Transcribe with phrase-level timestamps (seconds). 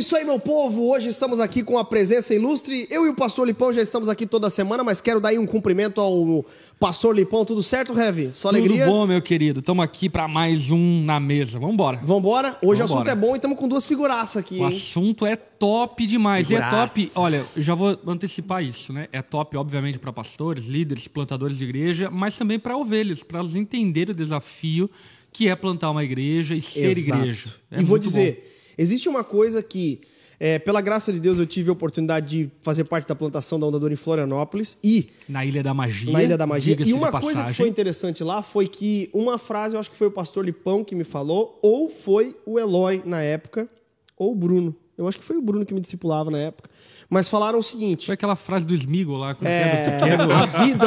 [0.00, 0.90] isso aí, meu povo.
[0.90, 2.86] Hoje estamos aqui com a presença ilustre.
[2.90, 5.46] Eu e o pastor Lipão já estamos aqui toda semana, mas quero dar aí um
[5.46, 6.44] cumprimento ao
[6.78, 7.44] pastor Lipão.
[7.44, 8.32] Tudo certo, Rev?
[8.32, 8.84] Só alegria?
[8.86, 9.60] Tudo bom, meu querido.
[9.60, 11.58] Estamos aqui para mais um na mesa.
[11.58, 12.00] Vambora.
[12.02, 12.56] Vambora?
[12.62, 13.12] Hoje o assunto Vambora.
[13.12, 14.66] é bom e estamos com duas figuraças aqui, O hein?
[14.68, 16.48] assunto é top demais.
[16.50, 16.94] E é Figuraça.
[16.94, 17.12] top.
[17.14, 19.06] Olha, eu já vou antecipar isso, né?
[19.12, 23.54] É top, obviamente, para pastores, líderes, plantadores de igreja, mas também para ovelhas, para elas
[23.54, 24.88] entenderem o desafio
[25.32, 27.20] que é plantar uma igreja e ser Exato.
[27.20, 27.52] igreja.
[27.70, 30.00] É e vou dizer, existe uma coisa que,
[30.38, 33.66] é, pela graça de Deus, eu tive a oportunidade de fazer parte da plantação da
[33.66, 36.10] Ondadora em Florianópolis e na Ilha da Magia.
[36.10, 36.76] na Ilha da Magia.
[36.84, 40.06] E uma coisa que foi interessante lá foi que uma frase, eu acho que foi
[40.06, 43.68] o pastor Lipão que me falou, ou foi o Eloy na época,
[44.16, 44.74] ou o Bruno.
[45.00, 46.68] Eu acho que foi o Bruno que me discipulava na época.
[47.08, 49.34] Mas falaram o seguinte: Foi aquela frase do Smigo lá.
[49.34, 50.86] com é, que é a vida,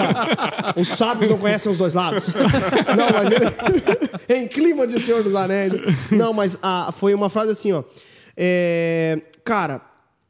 [0.79, 2.27] os sábios não conhecem os dois lados.
[2.95, 3.45] Não, mas ele,
[4.41, 5.73] em clima de Senhor dos Anéis.
[6.11, 7.83] Não, mas ah, foi uma frase assim, ó.
[8.37, 9.81] É, cara,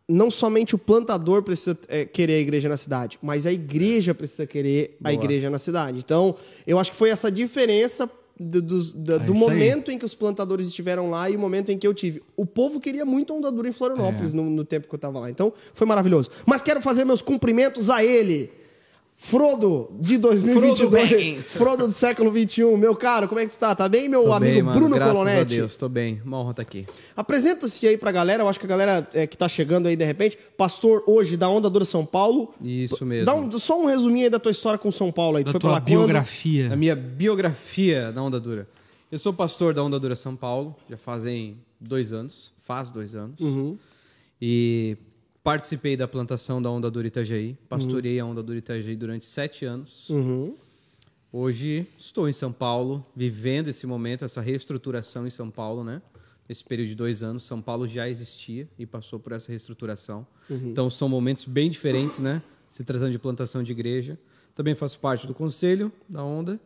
[0.08, 4.48] não somente o plantador precisa é, querer a igreja na cidade, mas a igreja precisa
[4.48, 6.00] querer a igreja na cidade.
[6.00, 8.10] Então, eu acho que foi essa diferença
[8.44, 9.50] do, dos- da- É do isso aí.
[9.50, 12.22] momento em que os plantadores estiveram lá e o momento em que eu tive.
[12.36, 14.38] O povo queria muito ondadura em Florianópolis É.
[14.38, 15.30] no, no tempo que eu estava lá.
[15.30, 16.30] Então, foi maravilhoso.
[16.46, 18.52] Mas quero fazer meus cumprimentos a ele.
[19.26, 21.10] Frodo de 2022.
[21.10, 21.42] Frodo.
[21.44, 22.76] Frodo do século 21.
[22.76, 23.74] Meu caro, como é que você tá?
[23.74, 24.78] Tá bem, meu Tô amigo bem, mano.
[24.78, 25.56] Bruno Graças a Colonetti?
[25.56, 26.22] Deus, tô bem.
[26.26, 26.86] Uma honra estar aqui.
[27.16, 28.44] Apresenta-se aí pra galera.
[28.44, 30.38] Eu acho que a galera é, que tá chegando aí de repente.
[30.58, 32.54] Pastor hoje da Onda Dura São Paulo.
[32.62, 33.26] Isso mesmo.
[33.26, 35.44] Dá um- só um resuminho aí da tua história com São Paulo aí.
[35.44, 35.88] Tu da foi pra tua lá quando?
[36.00, 36.74] biografia.
[36.74, 38.68] A minha biografia da Onda Dura.
[39.10, 43.40] Eu sou pastor da Onda Dura São Paulo, já fazem dois anos, faz dois anos.
[43.40, 43.78] Uhum.
[44.42, 44.98] E
[45.44, 50.10] participei da plantação da Onda Dura Itajaí, pastorei a Onda Dura Itajaí durante sete anos.
[50.10, 50.56] Uhum.
[51.32, 56.02] Hoje estou em São Paulo, vivendo esse momento, essa reestruturação em São Paulo, né?
[56.48, 60.26] Nesse período de dois anos, São Paulo já existia e passou por essa reestruturação.
[60.50, 62.42] Então são momentos bem diferentes, né?
[62.70, 64.18] Se tratando de plantação de igreja.
[64.56, 66.60] Também faço parte do conselho da Onda.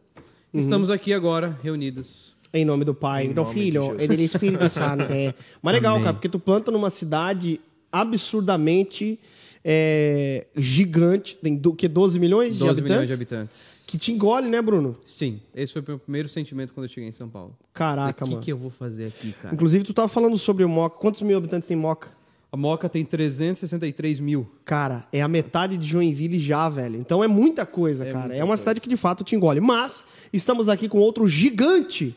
[0.53, 2.35] Estamos aqui agora reunidos.
[2.53, 5.11] Em nome do Pai, do Filho e do Espírito Santo.
[5.13, 5.33] É.
[5.61, 6.03] Mas legal, Amém.
[6.03, 7.59] cara, porque tu planta numa cidade
[7.91, 9.19] absurdamente
[9.63, 11.37] é, gigante.
[11.41, 12.91] Tem do, que 12 milhões de 12 habitantes?
[12.91, 13.83] milhões de habitantes.
[13.85, 14.97] Que te engole, né, Bruno?
[15.05, 17.57] Sim, esse foi o meu primeiro sentimento quando eu cheguei em São Paulo.
[17.73, 18.45] Caraca, o que, mano.
[18.45, 19.53] que eu vou fazer aqui, cara?
[19.53, 20.97] Inclusive, tu tava falando sobre o Moca.
[20.97, 22.16] Quantos mil habitantes tem Moca?
[22.49, 24.49] A Moca tem 363 mil.
[24.63, 26.97] Cara, é a metade de Joinville já, velho.
[26.97, 28.25] Então é muita coisa, É cara.
[28.27, 28.61] muita é uma coisa.
[28.61, 29.59] cidade que de fato te engole.
[29.59, 32.15] Mas estamos aqui com outro gigante,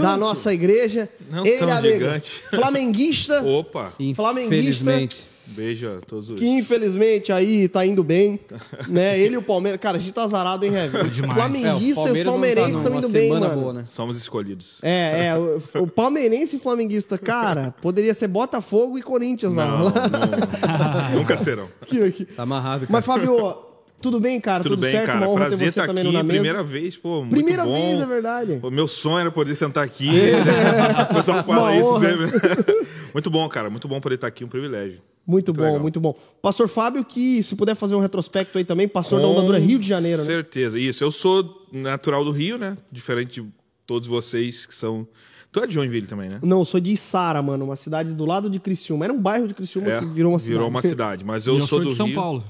[0.00, 1.08] da nossa igreja.
[1.28, 2.30] Não Ele, tão amigo, gigante.
[2.50, 3.92] Flamenguista, Opa!
[4.14, 4.54] Flamenguista.
[4.54, 5.31] Infelizmente.
[5.46, 6.38] Beijo a todos os.
[6.38, 8.38] que infelizmente aí tá indo bem.
[8.88, 9.18] né?
[9.18, 9.80] Ele e o Palmeiras.
[9.80, 10.94] Cara, a gente tá azarado, hein, Rev?
[11.06, 11.34] Os Demais.
[11.34, 12.24] Flamenguistas e os É, o Palmeiras
[12.64, 13.60] palmeirenses não tá estão numa indo bem, mano.
[13.60, 13.84] boa, né?
[13.84, 14.78] Somos escolhidos.
[14.82, 15.36] É, é.
[15.36, 19.66] O, o palmeirense e flamenguista, cara, poderia ser Botafogo e Corinthians lá.
[19.66, 21.68] Não, não, nunca serão.
[21.80, 22.24] Aqui, aqui.
[22.24, 22.92] Tá amarrado, cara.
[22.92, 23.56] Mas, Fábio,
[24.00, 24.62] tudo bem, cara?
[24.62, 25.06] Tudo, Tudo, bem, certo?
[25.06, 25.28] cara.
[25.28, 26.26] Uma Prazer você estar também aqui.
[26.26, 27.72] Primeira vez, pô, muito Primeira bom.
[27.72, 28.60] vez, é verdade.
[28.62, 30.08] O meu sonho era poder sentar aqui.
[31.10, 32.00] o pessoal fala Uma isso honra.
[32.08, 32.86] sempre.
[33.12, 33.68] muito bom, cara.
[33.70, 35.00] Muito bom poder estar aqui, um privilégio.
[35.26, 35.80] Muito bom, legal.
[35.80, 36.16] muito bom.
[36.40, 39.86] Pastor Fábio, que se puder fazer um retrospecto aí também, pastor da Ondadura Rio de
[39.88, 40.34] Janeiro, Com né?
[40.34, 40.78] certeza.
[40.78, 41.04] Isso.
[41.04, 42.76] Eu sou natural do Rio, né?
[42.90, 43.48] Diferente de
[43.86, 45.06] todos vocês que são.
[45.52, 46.38] Tu é de Joinville também, né?
[46.42, 49.04] Não, eu sou de Içara, mano, uma cidade do lado de Criciúma.
[49.04, 50.52] Era um bairro de Criciúma É, que virou uma cidade.
[50.54, 51.24] Virou uma cidade.
[51.24, 52.14] Mas eu, eu sou sou do de São Rio.
[52.16, 52.44] Paulo.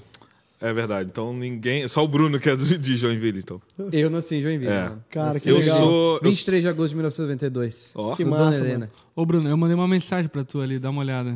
[0.61, 1.09] É verdade.
[1.13, 1.87] Então ninguém.
[1.89, 3.61] Só o Bruno que é de Joinville, então.
[3.91, 4.85] Eu nasci em Joinville, É.
[4.85, 5.05] mano.
[5.11, 5.77] Cara, que eu legal.
[5.79, 6.17] sou.
[6.19, 7.93] eu 23 de agosto de 1992.
[7.97, 8.15] Ó.
[8.15, 8.59] Que no massa.
[8.59, 8.91] Helena.
[9.17, 11.35] Ô, Bruno, eu mandei uma mensagem pra tu ali, dá uma olhada.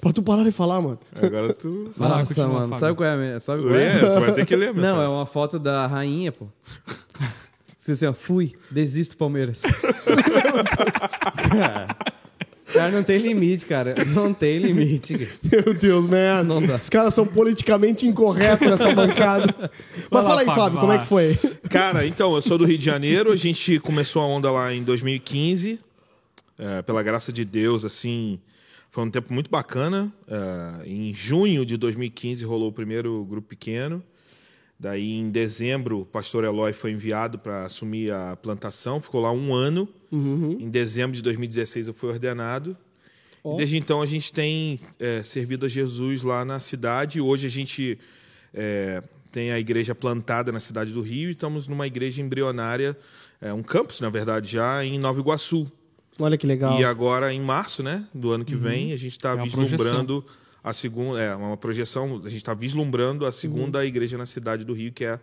[0.00, 0.98] Pra tu parar de falar, mano.
[1.14, 1.92] Agora tu.
[1.96, 2.68] Vai lá, Nossa, mano.
[2.68, 2.78] Fábio.
[2.78, 3.40] Sabe qual é a minha?
[3.40, 3.96] Sabe qual é?
[3.96, 6.46] É, tu vai ter que ler, Não, é uma foto da rainha, pô.
[7.76, 9.62] Você assim, ó, fui, desisto, Palmeiras.
[11.48, 11.96] cara,
[12.72, 13.94] cara, não tem limite, cara.
[14.04, 15.28] Não tem limite.
[15.50, 16.42] Meu Deus, man.
[16.44, 16.76] Não dá.
[16.76, 19.54] Os caras são politicamente incorretos nessa bancada.
[20.10, 21.34] Mas lá, fala aí, Fábio, como é que foi?
[21.70, 23.32] Cara, então, eu sou do Rio de Janeiro.
[23.32, 25.80] A gente começou a onda lá em 2015.
[26.58, 28.38] É, pela graça de Deus, assim,
[28.90, 30.12] foi um tempo muito bacana.
[30.26, 34.02] É, em junho de 2015 rolou o primeiro grupo pequeno.
[34.78, 39.00] Daí, em dezembro, o pastor Eloy foi enviado para assumir a plantação.
[39.00, 39.88] Ficou lá um ano.
[40.58, 42.76] Em dezembro de 2016, eu fui ordenado.
[43.44, 47.20] E desde então, a gente tem é, servido a Jesus lá na cidade.
[47.20, 47.98] Hoje, a gente
[48.52, 52.96] é, tem a igreja plantada na cidade do Rio e estamos numa igreja embrionária,
[53.40, 55.70] é, um campus, na verdade, já em Nova Iguaçu.
[56.20, 56.78] Olha que legal.
[56.78, 60.24] E agora, em março né, do ano que vem, a gente está É vislumbrando
[60.62, 61.20] a segunda.
[61.20, 65.04] É uma projeção, a gente está vislumbrando a segunda igreja na cidade do Rio, que
[65.04, 65.18] é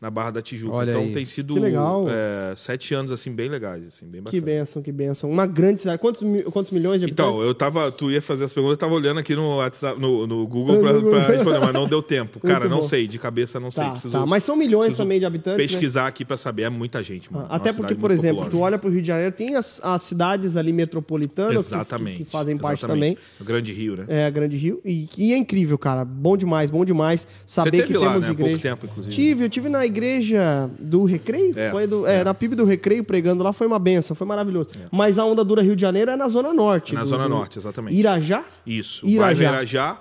[0.00, 0.74] na Barra da Tijuca.
[0.76, 1.12] Olha então aí.
[1.12, 2.06] tem sido Que legal.
[2.08, 4.58] é, sete anos assim bem legais, assim, bem Que bacana.
[4.58, 5.28] benção, que benção.
[5.28, 5.98] Uma grande cidade.
[6.00, 7.32] Quantos, quantos milhões de habitantes?
[7.34, 10.26] Então, eu tava, tu ia fazer as perguntas, eu tava olhando aqui no WhatsApp, no,
[10.26, 12.40] no Google pra, pra responder, mas não deu tempo.
[12.46, 13.84] Cara, não sei, de cabeça não sei.
[13.84, 14.24] Tá, Preciso, tá.
[14.24, 15.68] Mas são milhões também de habitantes, né?
[15.68, 17.46] pesquisar aqui pra saber, é muita gente, mano.
[17.50, 18.64] Até Uma porque, cidade por exemplo, tu populosa.
[18.66, 22.16] olha para o Rio de Janeiro, tem as, as cidades ali metropolitanas que- Exatamente.
[22.18, 23.16] que, fazem parte exatamente.
[23.16, 23.24] também.
[23.40, 24.04] O Grande Rio, né?
[24.08, 24.80] É, a Grande Rio.
[24.84, 26.04] E, e é incrível, cara.
[26.06, 28.30] Bom demais, bom demais saber teve que lá, temos né?
[28.30, 28.62] Há pouco igreja.
[28.62, 29.14] tempo, inclusive.
[29.14, 31.52] Tive, eu tive na igreja do Recreio.
[31.58, 34.70] É, foi do, é, Na PIB do Recreio, pregando lá, foi uma benção, foi maravilhoso.
[34.90, 36.92] Mas a onda dura Rio de Janeiro é na Zona Norte.
[36.92, 37.96] É na do- Zona do- Norte, exatamente.
[37.96, 38.44] Irajá?
[38.66, 39.06] Isso.
[39.06, 39.44] Irajá.
[39.48, 40.00] Irajá,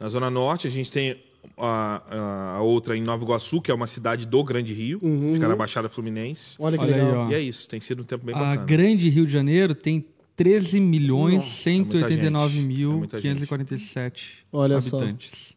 [0.00, 0.66] na Zona Norte.
[0.68, 1.16] A gente tem
[1.58, 4.98] a, a- a outra em Nova Iguaçu, que é uma cidade do Grande Rio.
[5.02, 5.32] Uhum.
[5.34, 6.56] Fica na Baixada Fluminense.
[6.58, 7.26] Olha que Olha aí, legal.
[7.26, 7.30] ó.
[7.30, 7.68] E é isso.
[7.68, 8.64] Tem sido um tempo bem A bacana.
[8.66, 10.04] grande Rio de Janeiro tem
[10.36, 12.64] 13 milhões muita 189 gente.
[12.66, 13.34] mil É muita gente.
[13.34, 15.00] 547 Olha só.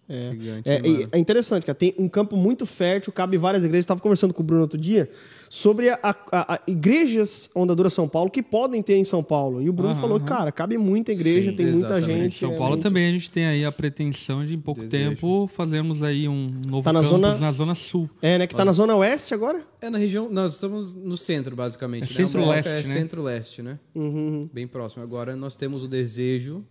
[0.08, 0.82] É, Gigante, é,
[1.12, 1.76] é interessante, cara.
[1.76, 3.84] Tem um campo muito fértil, cabe várias igrejas.
[3.84, 5.10] Estava conversando com o Bruno outro dia
[5.58, 9.62] sobre a, a- a- igrejas Ondadura São Paulo que podem ter em São Paulo.
[9.62, 10.26] E o Bruno Aham, falou, aham.
[10.26, 12.24] cara, cabe muita igreja, Sim, tem muita exatamente.
[12.24, 12.40] gente.
[12.40, 15.12] São é Paulo muito- também a gente tem aí a pretensão de em pouco Desejo.
[15.12, 18.10] tempo fazermos aí um novo Tá na campus zona- na zona sul.
[18.22, 18.48] É, né?
[18.48, 19.62] Que tá na Zona Oeste agora?
[19.82, 20.28] É na região.
[20.30, 22.04] Nós estamos no centro, basicamente.
[22.14, 22.28] É né?
[22.28, 22.84] Centro-leste, É né?
[22.84, 23.80] centro-leste, né?
[23.96, 25.04] Uhum, Bem próximo.
[25.04, 26.66] Agora nós temos o desejo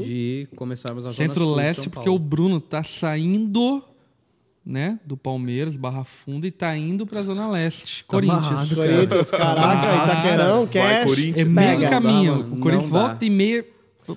[0.00, 2.18] de começarmos a zona Centro-leste, porque o.
[2.18, 3.82] Bruno tá saindo,
[4.66, 8.04] né, do Palmeiras, Barra Funda, e tá indo pra Zona Leste.
[8.04, 8.44] Corinthians.
[8.46, 11.04] amarrado, Corinthians, caraca, Ah, Itaquerão, Cash.
[11.04, 11.38] Corinthians.
[11.40, 11.88] É meio Pega.
[11.90, 12.42] caminho.
[12.42, 13.06] Dá, o Corinthians Não dá.
[13.08, 13.64] volta e meia.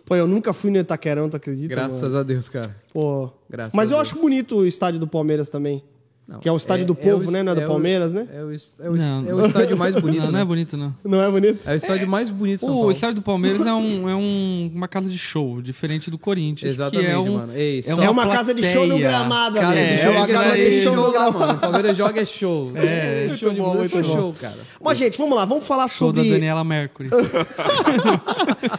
[0.05, 1.67] Pô, eu nunca fui no Itaquerão, tu acredita?
[1.67, 2.17] Graças mano?
[2.19, 2.75] a Deus, cara.
[2.93, 3.29] Pô.
[3.49, 4.11] Graças Mas a eu Deus.
[4.11, 5.83] acho bonito o estádio do Palmeiras também.
[6.29, 7.41] Não, Que é o estádio do o povo, es- né?
[7.41, 8.27] Não é do o- Palmeiras, né?
[8.31, 9.27] É o, é o, Não.
[9.27, 10.19] é o estádio mais bonito.
[10.19, 10.41] não, não né?
[10.41, 10.95] é bonito, não.
[11.03, 11.67] Não é bonito?
[11.67, 14.71] É o estádio mais bonito de São O estádio do Palmeiras é, um, é um-
[14.75, 16.71] uma casa de show, diferente do Corinthians.
[16.73, 17.53] Exatamente, que é um, mano.
[17.55, 20.55] Ei, é É uma casa de show no gramado, de É, show, é uma casa
[20.55, 21.39] de show no lá, gramado.
[21.39, 21.53] mano.
[21.53, 22.71] O Palmeiras joga é show.
[22.75, 24.57] É, Muito show de bola, é show, cara.
[24.81, 27.09] Mas, gente, vamos lá, vamos falar Show da sobre Daniela Mercury.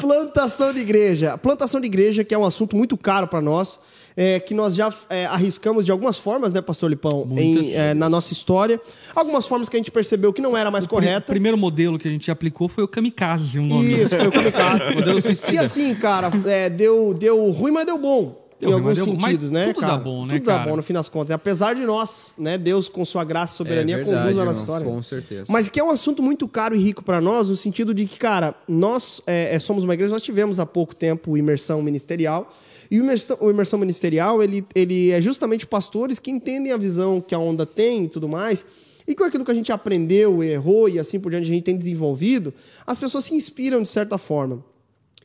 [0.00, 1.36] plantação de igreja.
[1.38, 3.78] Plantação de igreja, que é um assunto muito caro para nós,
[4.16, 8.08] é, que nós já é, arriscamos de algumas formas, né, Pastor Lipão, em, é, na
[8.08, 8.80] nossa história.
[9.14, 11.32] Algumas formas que a gente percebeu que não era mais O correta.
[11.32, 13.92] primeiro modelo que a gente aplicou foi o Kamikaze, o nome.
[14.00, 14.80] Isso, foi o complicado.
[14.94, 15.52] Modelo suicida.
[15.52, 18.38] E assim, cara, é, deu, deu ruim, mas deu bom.
[18.60, 19.20] Deu em ruim, alguns deu bom.
[19.22, 19.98] sentidos, né, tudo dá cara?
[20.00, 20.70] bom, né, Tudo dá cara?
[20.70, 21.30] bom, no fim das contas.
[21.30, 24.60] Apesar de nós, né, Deus, com sua graça e soberania, É verdade, conduz a nossa
[24.60, 24.96] irmão, história.
[24.96, 25.44] Com certeza.
[25.48, 28.18] Mas que é um assunto muito caro e rico para nós, no sentido de que,
[28.18, 32.52] cara, nós é, é, somos uma igreja, nós tivemos há pouco tempo imersão ministerial.
[32.90, 37.20] E o imersão, o imersão ministerial, ele, ele é justamente pastores que entendem a visão
[37.20, 38.64] que a onda tem e tudo mais.
[39.06, 41.76] E com aquilo que a gente aprendeu, errou e assim por diante a gente tem
[41.76, 42.52] desenvolvido,
[42.86, 44.64] as pessoas se inspiram de certa forma.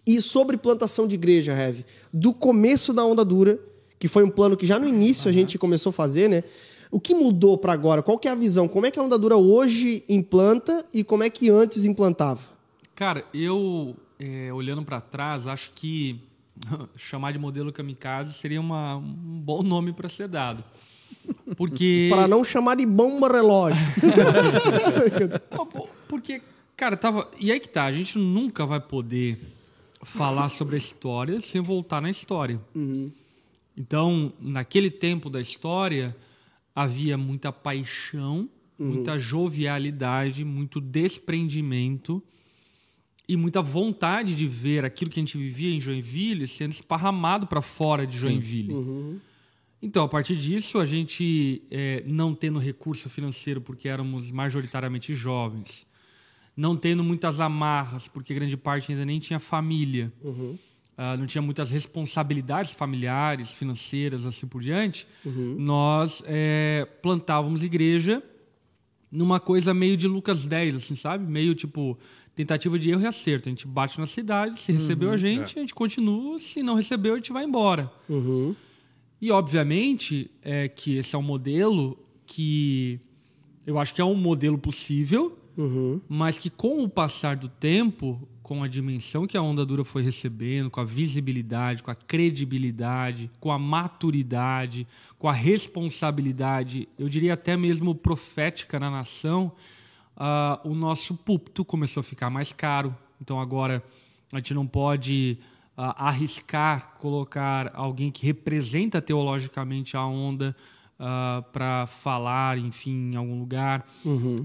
[0.06, 3.60] E sobre plantação de igreja, Heavy, do começo da onda dura,
[3.98, 6.44] que foi um plano que já no início a gente começou a fazer, né?
[6.92, 8.04] O que mudou para agora?
[8.04, 8.68] Qual que é a visão?
[8.68, 12.42] Como é que a onda dura hoje implanta e como é que antes implantava?
[12.94, 16.20] Cara, eu, é, olhando pra trás, acho que
[16.96, 20.63] chamar de modelo kamikaze seria uma- um bom nome para ser dado.
[21.57, 22.07] Porque.
[22.12, 23.78] Para não chamar de bomba relógio.
[26.07, 26.42] Porque,
[26.75, 27.30] cara, tava.
[27.40, 29.40] E aí que tá, a gente nunca vai poder
[30.04, 32.60] falar sobre a história sem voltar na história.
[33.78, 36.16] Então, naquele tempo da história,
[36.75, 38.48] havia muita paixão,
[38.80, 42.22] muita jovialidade, muito desprendimento
[43.27, 47.62] e muita vontade de ver aquilo que a gente vivia em Joinville sendo esparramado para
[47.62, 48.73] fora de Joinville.
[49.81, 55.85] Então, a partir disso, a gente, eh, não tendo recurso financeiro porque éramos majoritariamente jovens,
[56.56, 60.11] não tendo muitas amarras porque grande parte ainda nem tinha família,
[60.97, 65.06] ah, não tinha muitas responsabilidades familiares, financeiras, assim por diante,
[65.57, 68.23] nós eh, plantávamos igreja
[69.11, 71.30] numa coisa meio de Lucas 10, assim, sabe?
[71.30, 71.97] Meio tipo
[72.35, 73.47] tentativa de erro e acerto.
[73.47, 77.13] A gente bate na cidade, se recebeu a gente, a gente continua, se não recebeu,
[77.13, 77.92] a gente vai embora.
[79.21, 82.99] E, obviamente, é que esse é um modelo que
[83.65, 85.37] eu acho que é um modelo possível,
[86.09, 90.04] mas que com o passar do tempo, com a dimensão que a onda dura foi
[90.04, 94.85] recebendo, com a visibilidade, com a credibilidade, com a maturidade,
[95.18, 99.51] com a responsabilidade, eu diria até mesmo profética na nação,
[100.18, 102.95] ah, o nosso púlpito começou a ficar mais caro.
[103.22, 103.84] Então agora
[104.31, 105.38] a gente não pode
[105.78, 110.56] ah, arriscar colocar alguém que representa teologicamente a onda
[111.52, 113.86] para falar, enfim, em algum lugar.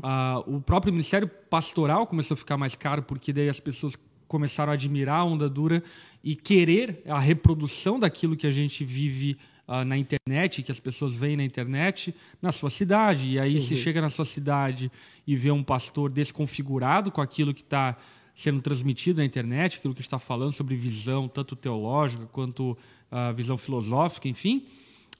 [0.02, 3.96] Ah, o próprio ministério pastoral começou a ficar mais caro porque daí as pessoas
[4.26, 5.82] começaram a admirar a onda dura
[6.22, 9.38] e querer a reprodução daquilo que a gente vive
[9.72, 12.12] ah, na internet, que as pessoas veem na internet,
[12.42, 13.28] na sua cidade.
[13.28, 14.90] E aí, se chega na sua cidade
[15.24, 17.96] e vê um pastor desconfigurado com aquilo que está
[18.34, 22.76] sendo transmitido na internet, aquilo que está falando sobre visão, tanto teológica quanto
[23.12, 24.66] ah, visão filosófica, enfim,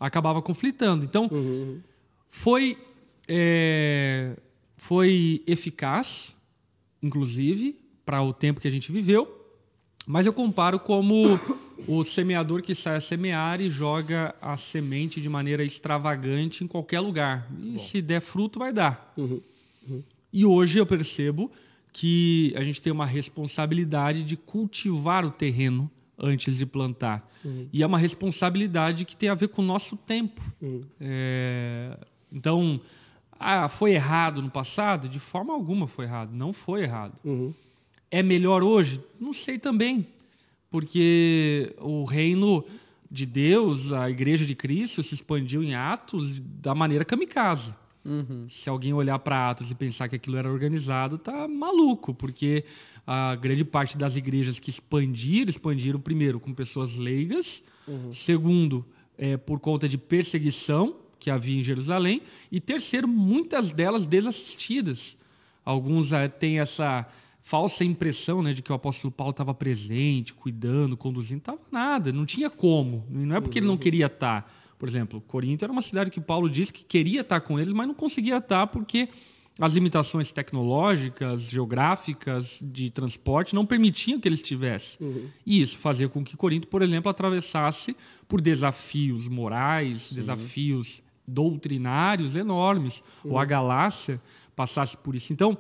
[0.00, 1.04] acabava conflitando.
[1.04, 1.30] Então,
[2.28, 2.76] foi,
[3.28, 4.37] é,
[4.76, 6.37] foi eficaz,
[7.00, 9.47] inclusive, para o tempo que a gente viveu,
[10.09, 11.38] mas eu comparo como
[11.87, 17.00] o semeador que sai a semear e joga a semente de maneira extravagante em qualquer
[17.00, 17.49] lugar.
[17.62, 19.12] E se der fruto, vai dar.
[20.32, 21.50] E hoje eu percebo
[21.92, 27.28] que a gente tem uma responsabilidade de cultivar o terreno antes de plantar.
[27.72, 30.40] E é uma responsabilidade que tem a ver com o nosso tempo.
[31.00, 31.96] É,
[32.32, 32.80] então,
[33.38, 35.08] ah, foi errado no passado?
[35.08, 36.30] De forma alguma foi errado.
[36.32, 37.14] Não foi errado.
[38.10, 39.00] É melhor hoje?
[39.18, 40.06] Não sei também.
[40.70, 42.64] Porque o reino
[43.10, 47.74] de Deus, a igreja de Cristo, se expandiu em Atos da maneira kamikaze.
[48.48, 52.64] Se alguém olhar para Atos e pensar que aquilo era organizado, tá maluco, porque
[53.06, 57.62] a grande parte das igrejas que expandiram, expandiram primeiro com pessoas leigas,
[58.12, 58.86] segundo,
[59.18, 65.18] é, por conta de perseguição que havia em Jerusalém, e terceiro, muitas delas desassistidas.
[65.62, 67.06] Alguns eh, têm essa
[67.40, 71.38] falsa impressão né, de que o apóstolo Paulo estava presente, cuidando, conduzindo.
[71.38, 73.04] Estava nada, não tinha como.
[73.09, 74.52] Não é porque ele não queria estar.
[74.78, 77.87] Por exemplo, Corinto era uma cidade que Paulo disse que queria estar com eles, mas
[77.87, 79.09] não conseguia estar porque
[79.59, 84.99] as limitações tecnológicas, geográficas, de transporte não permitiam que ele estivesse.
[85.44, 87.94] E isso fazia com que Corinto, por exemplo, atravessasse
[88.26, 94.20] por desafios morais, desafios doutrinários enormes, ou a Galácia
[94.56, 95.32] passasse por isso.
[95.32, 95.59] Então,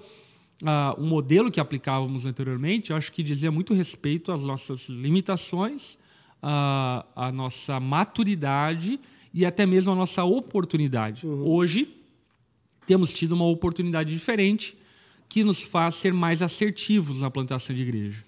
[0.64, 5.98] ah, o modelo que aplicávamos anteriormente, eu acho que dizia muito respeito às nossas limitações,
[6.42, 9.00] à, à nossa maturidade
[9.32, 11.26] e até mesmo à nossa oportunidade.
[11.26, 11.88] Hoje,
[12.86, 14.76] temos tido uma oportunidade diferente
[15.28, 18.24] que nos faz ser mais assertivos na plantação de igreja.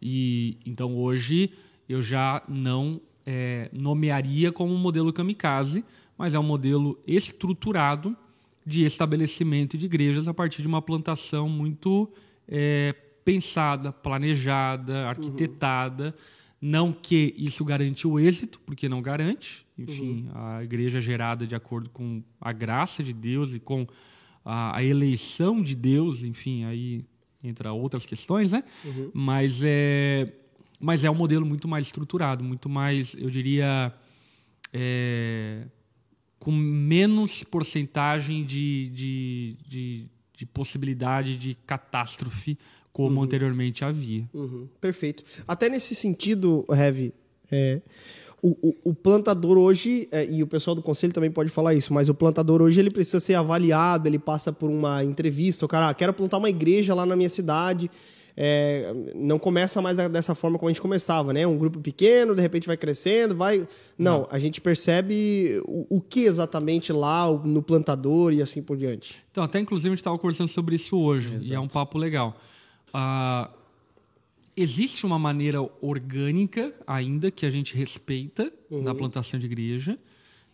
[0.00, 1.50] E então hoje
[1.86, 5.84] eu já não eh, nomearia como um modelo kamikaze,
[6.16, 8.16] mas é um modelo estruturado
[8.64, 12.12] de estabelecimento de igrejas a partir de uma plantação muito
[12.46, 16.14] eh, pensada, planejada, arquitetada.
[16.60, 19.66] Não que isso garante o êxito, porque não garante.
[19.78, 23.86] Enfim, a igreja é gerada de acordo com a graça de Deus e com
[24.44, 27.04] a, a eleição de Deus, enfim, aí
[27.42, 28.62] entra outras questões, né?
[29.14, 30.32] Mas é,
[30.78, 33.92] mas é um modelo muito mais estruturado, muito mais, eu diria,
[34.72, 35.66] é,
[36.40, 40.06] com menos porcentagem de, de, de,
[40.36, 42.58] de possibilidade de catástrofe
[42.92, 44.28] como anteriormente havia.
[44.34, 45.22] Uhum, perfeito.
[45.46, 47.12] Até nesse sentido, Heavy,
[47.52, 47.80] é,
[48.42, 51.92] o, o- o plantador hoje, é, e o pessoal do conselho também pode falar isso,
[51.92, 55.90] mas o plantador hoje ele precisa ser avaliado, ele passa por uma entrevista, o cara,
[55.90, 57.90] ah, quero plantar uma igreja lá na minha cidade.
[58.36, 61.46] É, não começa mais dessa forma como a gente começava, né?
[61.46, 63.66] Um grupo pequeno, de repente vai crescendo, vai.
[63.98, 69.22] Não, a gente percebe o, o que exatamente lá no plantador e assim por diante.
[69.30, 72.36] Então, até inclusive a gente estava conversando sobre isso hoje, e é um papo legal.
[72.92, 73.50] Ah,
[74.56, 79.98] existe uma maneira orgânica ainda que a gente respeita na plantação de igreja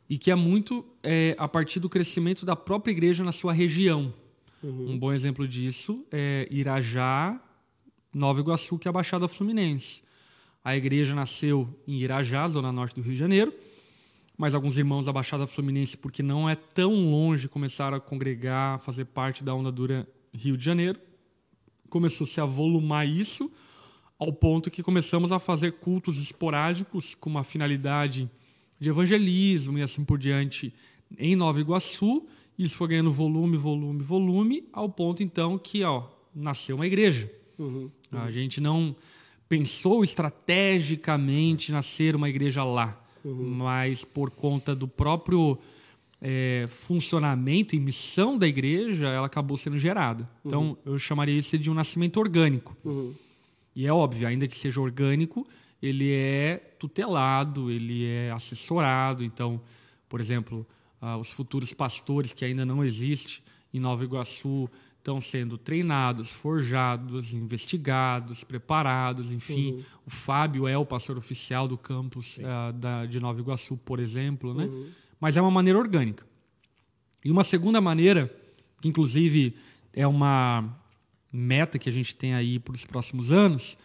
[0.09, 4.13] e que é muito é, a partir do crescimento da própria igreja na sua região.
[4.63, 7.41] Um bom exemplo disso é Irajá,
[8.17, 10.03] Nova Iguaçu, que é a Baixada Fluminense.
[10.65, 13.53] A igreja nasceu em Irajá, zona norte do Rio de Janeiro,
[14.39, 19.05] mas alguns irmãos da Baixada Fluminense, porque não é tão longe, começaram a congregar, fazer
[19.05, 20.99] parte da onda dura Rio de Janeiro.
[21.91, 23.53] Começou-se a volumar isso,
[24.19, 28.31] ao ponto que começamos a fazer cultos esporádicos com uma finalidade
[28.81, 30.73] de evangelismo e assim por diante
[31.19, 32.27] em Nova Iguaçu.
[32.59, 36.05] Isso foi ganhando volume, volume, volume, ao ponto então que ó,
[36.35, 37.31] nasceu uma igreja.
[38.13, 38.95] A gente não
[39.49, 45.59] pensou estrategicamente nascer uma igreja lá, mas por conta do próprio
[46.21, 50.29] é, funcionamento e missão da igreja, ela acabou sendo gerada.
[50.45, 52.77] Então, eu chamaria isso de um nascimento orgânico.
[53.75, 55.47] E é óbvio, ainda que seja orgânico,
[55.83, 59.23] ele é tutelado, ele é assessorado.
[59.23, 59.61] Então,
[60.09, 60.67] por exemplo,
[61.01, 63.39] ah, os futuros pastores que ainda não existem
[63.73, 64.69] em Nova Iguaçu
[65.07, 69.85] estão sendo treinados, forjados, investigados, preparados, enfim.
[70.05, 74.53] O Fábio é o pastor oficial do campus ah, da, de Nova Iguaçu, por exemplo,
[74.53, 74.69] né?
[75.21, 76.27] Mas é uma maneira orgânica.
[77.25, 78.35] E uma segunda maneira,
[78.81, 79.55] que inclusive
[79.93, 80.77] é uma
[81.33, 83.79] meta que a gente tem aí para os próximos anos,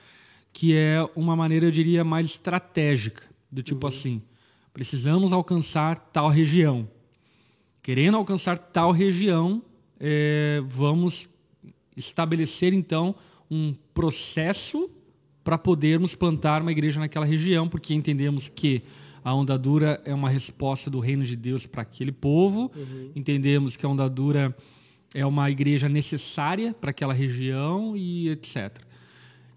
[0.52, 3.24] que é uma maneira, eu diria, mais estratégica.
[3.52, 4.24] Do tipo assim,
[4.74, 6.90] precisamos alcançar tal região.
[7.84, 9.62] Querendo alcançar tal região,
[10.02, 11.30] é, vamos
[11.96, 13.14] estabelecer então
[13.50, 14.90] um processo
[15.44, 18.82] para podermos plantar uma igreja naquela região, porque entendemos que
[19.24, 23.12] a onda dura é uma resposta do reino de Deus para aquele povo, uhum.
[23.16, 24.56] entendemos que a onda dura
[25.14, 28.80] é uma igreja necessária para aquela região e etc.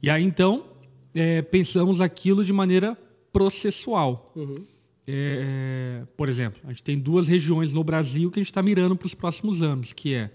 [0.03, 0.67] E aí então
[1.15, 2.99] é, pensamos aquilo de maneira
[3.33, 4.33] processual.
[4.37, 4.67] Uhum.
[5.07, 8.97] É, por exemplo, a gente tem duas regiões no Brasil que a gente está mirando
[8.97, 10.31] para os próximos anos, que é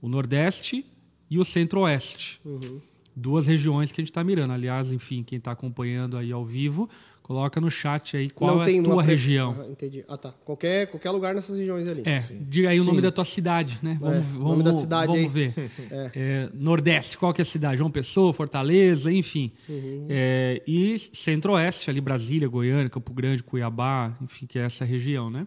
[0.00, 0.86] o Nordeste
[1.28, 2.40] e o Centro-Oeste.
[2.44, 2.80] Uhum.
[3.14, 4.52] Duas regiões que a gente está mirando.
[4.52, 6.88] Aliás, enfim, quem está acompanhando aí ao vivo,
[7.22, 9.56] Coloca no chat aí qual Não é a tua região.
[9.58, 10.04] Ah, entendi.
[10.08, 10.34] Ah, tá.
[10.44, 12.02] Qualquer, qualquer lugar nessas regiões ali.
[12.04, 12.44] É, Sim.
[12.48, 13.96] diga aí o nome da tua cidade, né?
[14.00, 15.28] Vamos, é, vamos, nome da cidade vamos aí.
[15.28, 15.54] ver.
[15.90, 16.10] É.
[16.14, 17.78] É, Nordeste, qual que é a cidade?
[17.78, 19.52] João Pessoa, Fortaleza, enfim.
[19.68, 20.06] Uhum.
[20.08, 25.46] É, e Centro-Oeste, ali Brasília, Goiânia, Campo Grande, Cuiabá, enfim, que é essa região, né?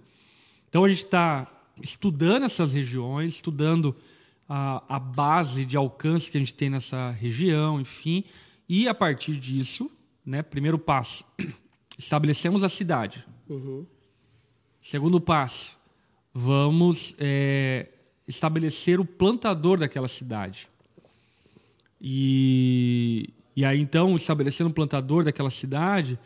[0.70, 1.52] Então a gente está
[1.82, 3.96] estudando essas regiões, estudando
[4.48, 8.24] a, a base de alcance que a gente tem nessa região, enfim.
[8.68, 9.90] E a partir disso,
[10.26, 11.26] né, primeiro passo
[11.98, 13.26] estabelecemos a cidade.
[13.50, 13.86] Uhum.
[14.82, 15.78] Segundo passo,
[16.34, 17.90] vamos é,
[18.28, 20.68] estabelecer o plantador daquela cidade.
[22.00, 26.20] E, e aí, então, estabelecendo o plantador daquela cidade,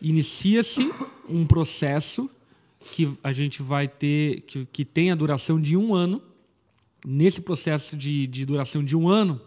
[0.00, 0.92] inicia-se
[1.28, 2.30] um processo
[2.92, 6.22] que a gente vai ter, que, que tem a duração de um ano.
[7.04, 9.40] Nesse processo de, de duração de um ano,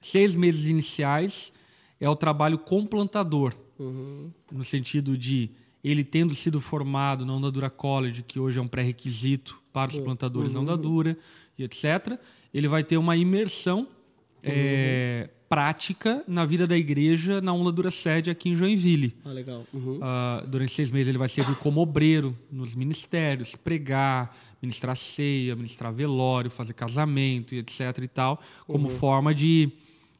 [0.00, 1.52] seis meses iniciais
[2.00, 3.54] é o trabalho com plantador.
[3.80, 4.30] Uhum.
[4.52, 5.50] No sentido de
[5.82, 9.96] ele tendo sido formado na Onda Dura College, que hoje é um pré-requisito para os
[9.96, 10.04] uhum.
[10.04, 10.64] plantadores uhum.
[10.64, 11.16] da Onda Dura,
[11.58, 12.18] e etc.,
[12.52, 13.88] ele vai ter uma imersão
[14.42, 19.16] é, prática na vida da igreja na Onda Dura Sede aqui em Joinville.
[19.24, 19.64] Ah, legal.
[19.72, 25.92] Uh, durante seis meses ele vai servir como obreiro nos ministérios, pregar, ministrar ceia, ministrar
[25.92, 28.96] velório, fazer casamento e etc e tal, como uhum.
[28.96, 29.72] forma de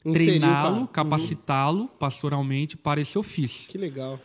[0.03, 0.87] treiná-lo, uhum.
[0.87, 3.71] capacitá-lo pastoralmente para esse ofício.
[3.71, 4.19] Que legal.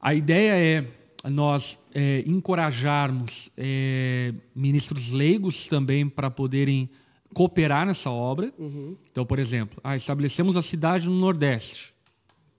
[0.00, 0.86] A ideia é
[1.30, 6.90] nós é, encorajarmos é, ministros leigos também para poderem
[7.32, 8.52] cooperar nessa obra.
[8.58, 8.96] Uhum.
[9.10, 11.94] Então, por exemplo, ah, estabelecemos a cidade no Nordeste,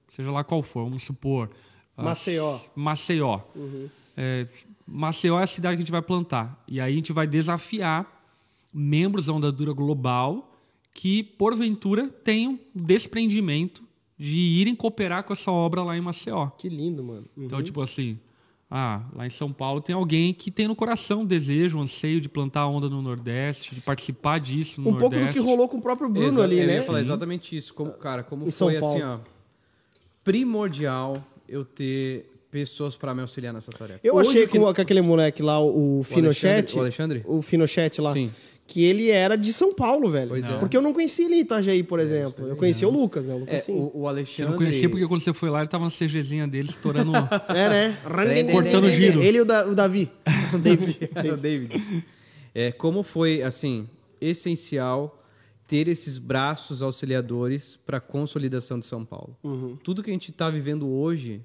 [0.10, 1.50] seja lá qual for, vamos supor.
[1.96, 2.60] Maceió.
[2.76, 3.42] Maceió.
[3.56, 3.90] Uhum.
[4.18, 4.48] É,
[4.86, 6.62] Maceió é a cidade que a gente vai plantar.
[6.68, 8.06] E aí a gente vai desafiar
[8.74, 10.55] membros da Onda Dura Global
[10.96, 13.84] que, porventura, tenham desprendimento
[14.18, 16.48] de irem cooperar com essa obra lá em Maceió.
[16.58, 17.28] Que lindo, mano.
[17.36, 17.44] Uhum.
[17.44, 18.18] Então, tipo assim,
[18.72, 22.22] ah, lá em São Paulo tem alguém que tem no coração o desejo, o anseio
[22.22, 25.16] de plantar a onda no Nordeste, de participar disso no um Nordeste.
[25.16, 26.64] Um pouco do que rolou com o próprio Bruno Exa ali, né?
[26.64, 27.74] Eu ia falar exatamente isso.
[27.74, 29.20] Como, cara, como em foi assim, ó,
[30.24, 34.00] primordial eu ter pessoas para me auxiliar nessa tarefa.
[34.02, 34.58] Eu Hoje achei que...
[34.58, 36.74] com, aquele moleque lá, o, o Finochet.
[36.78, 37.22] O Alexandre?
[37.26, 38.14] O Finochet lá.
[38.14, 38.32] Sim
[38.68, 40.30] que ele era de São Paulo, velho.
[40.30, 40.58] Pois é.
[40.58, 42.48] Porque eu não conhecia ele em Itajaí, por exemplo.
[42.48, 43.36] Eu conhecia o Lucas, né?
[43.36, 44.36] O, Lucas, é, o, o Alexandre...
[44.36, 47.12] Você não conhecia porque quando você foi lá, ele tava na CGzinha dele, estourando...
[47.50, 47.98] é, né?
[48.52, 49.22] Cortando giro.
[49.22, 50.12] Ele e o, da, o Davi.
[50.54, 51.10] o David.
[51.32, 52.06] o David.
[52.54, 53.88] É, como foi, assim,
[54.20, 55.22] essencial
[55.68, 59.36] ter esses braços auxiliadores para a consolidação de São Paulo.
[59.44, 59.78] Uhum.
[59.78, 61.42] Tudo que a gente está vivendo hoje,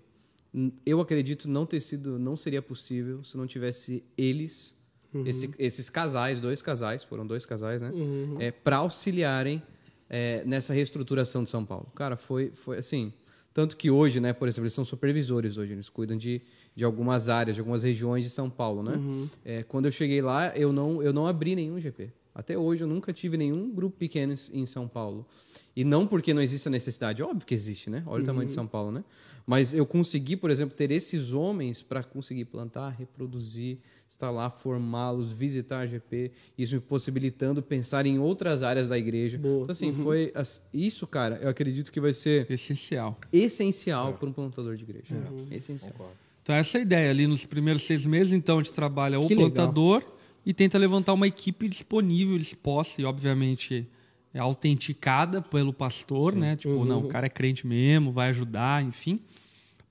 [0.85, 4.75] eu acredito não ter sido, não seria possível se não tivesse eles
[5.13, 5.27] Uhum.
[5.27, 7.91] Esse, esses casais, dois casais, foram dois casais, né?
[7.91, 8.37] Uhum.
[8.39, 9.63] É, para auxiliarem
[10.09, 11.91] é, nessa reestruturação de São Paulo.
[11.95, 13.13] Cara, foi, foi assim.
[13.53, 16.41] Tanto que hoje, né, por exemplo, eles são supervisores hoje, eles cuidam de,
[16.75, 18.95] de algumas áreas, de algumas regiões de São Paulo, né?
[18.95, 19.29] Uhum.
[19.45, 22.13] É, quando eu cheguei lá, eu não, eu não abri nenhum GP.
[22.33, 25.27] Até hoje eu nunca tive nenhum grupo pequeno em São Paulo.
[25.75, 28.03] E não porque não existe a necessidade, óbvio que existe, né?
[28.07, 28.55] Olha o tamanho de uhum.
[28.55, 29.05] São Paulo, né?
[29.51, 35.33] Mas eu consegui, por exemplo, ter esses homens para conseguir plantar, reproduzir, estar lá, formá-los,
[35.33, 39.39] visitar a GP, isso me possibilitando pensar em outras áreas da igreja.
[39.39, 39.63] Boa.
[39.65, 40.05] Então, assim, uhum.
[40.05, 40.33] foi.
[40.73, 42.49] Isso, cara, eu acredito que vai ser.
[42.49, 43.19] Essencial.
[43.33, 44.13] Essencial é.
[44.13, 45.07] para um plantador de igreja.
[45.11, 45.49] Uhum.
[45.51, 45.91] Essencial.
[45.95, 46.15] Concordo.
[46.45, 47.11] Então, essa é a ideia.
[47.11, 50.17] Ali nos primeiros seis meses, então, a gente trabalha o que plantador legal.
[50.47, 53.85] e tenta levantar uma equipe disponível, disposta e, obviamente
[54.33, 56.39] é autenticada pelo pastor, Sim.
[56.39, 56.55] né?
[56.55, 56.85] Tipo, uhum.
[56.85, 59.19] não, o cara é crente mesmo, vai ajudar, enfim,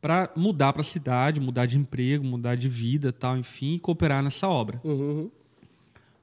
[0.01, 4.23] para mudar para a cidade, mudar de emprego, mudar de vida, tal, enfim, e cooperar
[4.23, 4.79] nessa obra.
[4.83, 5.29] Uhum.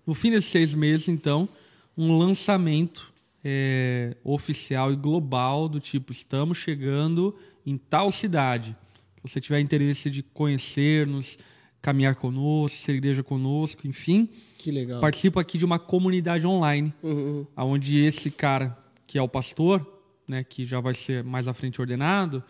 [0.06, 1.48] No fim desses seis meses, então,
[1.96, 3.12] um lançamento
[3.44, 7.36] é, oficial e global do tipo estamos chegando
[7.66, 8.76] em tal cidade.
[9.16, 11.38] Se você tiver interesse de conhecer-nos,
[11.82, 14.28] caminhar conosco, ser igreja conosco, enfim.
[14.58, 15.00] Que legal.
[15.00, 17.46] Participo aqui de uma comunidade online, uhum.
[17.56, 19.84] onde esse cara, que é o pastor,
[20.26, 22.42] né, que já vai ser mais à frente ordenado,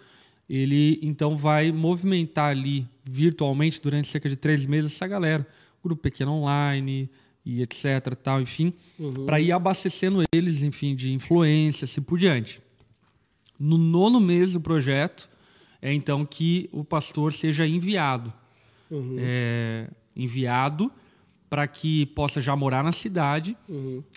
[0.49, 5.47] ele então vai movimentar ali virtualmente durante cerca de três meses essa galera.
[5.83, 7.11] Grupo pequeno online
[7.45, 8.73] e etc, tal, enfim,
[9.25, 12.61] para ir abastecendo eles, enfim, de influência, assim por diante.
[13.59, 15.29] No nono mês do projeto
[15.81, 18.33] é então que o pastor seja enviado.
[19.19, 20.91] É, enviado
[21.51, 23.57] para que possa já morar na cidade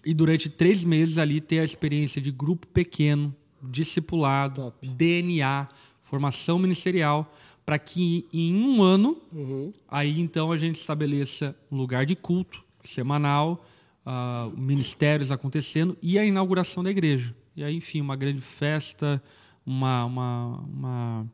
[0.06, 4.88] e durante três meses ali ter a experiência de grupo pequeno, discipulado, Top.
[4.88, 5.68] DNA,
[6.10, 7.32] formação ministerial,
[7.65, 9.72] para que em um ano, Uhum.
[9.88, 13.63] aí então a gente estabeleça um lugar de culto semanal,
[14.06, 17.36] ah, ministérios acontecendo e a inauguração da igreja.
[17.56, 19.22] E aí, enfim, uma grande festa,
[19.65, 21.28] uma, uma, uma,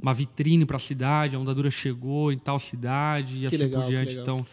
[0.00, 3.82] uma vitrine para a cidade, a ondadura chegou em tal cidade e Que assim legal,
[3.82, 4.14] por diante.
[4.14, 4.44] Então,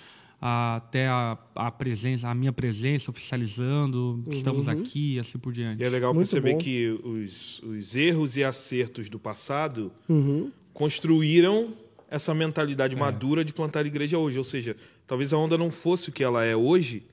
[0.44, 5.80] até a, a presença, a minha presença oficializando, estamos aqui e assim por diante.
[5.82, 6.58] E é legal Muito perceber bom.
[6.58, 10.52] que os, os erros e acertos do passado Uhum.
[10.74, 11.74] construíram
[12.10, 14.38] essa mentalidade madura de plantar igreja hoje.
[14.38, 14.76] Ou seja,
[15.06, 17.04] talvez a onda não fosse o que ela é hoje,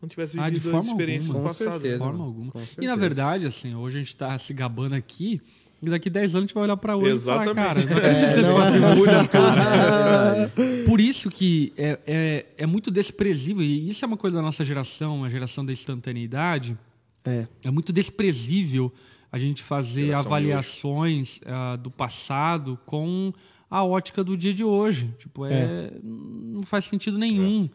[0.00, 1.50] não tivesse Ah, de vivido as forma experiências alguma.
[1.50, 1.72] do Com passado.
[1.82, 1.98] certeza.
[1.98, 2.52] De forma alguma.
[2.80, 5.40] E na verdade, assim, hoje a gente está se gabando aqui,
[5.88, 7.52] daqui 10 anos a gente vai olhar para hoje Exatamente.
[7.52, 11.72] e falar, cara, não acredito que você não, fazia é- muda É Por isso que
[11.76, 15.64] é, é, é muito desprezível, e isso é uma coisa da nossa geração, a geração
[15.64, 16.76] da instantaneidade,
[17.24, 17.46] É.
[17.64, 18.92] é muito desprezível
[19.32, 23.32] a gente fazer Geração avaliações ah, do passado com
[23.70, 25.14] a ótica do dia de hoje.
[25.18, 27.70] Tipo, é, não faz sentido nenhum.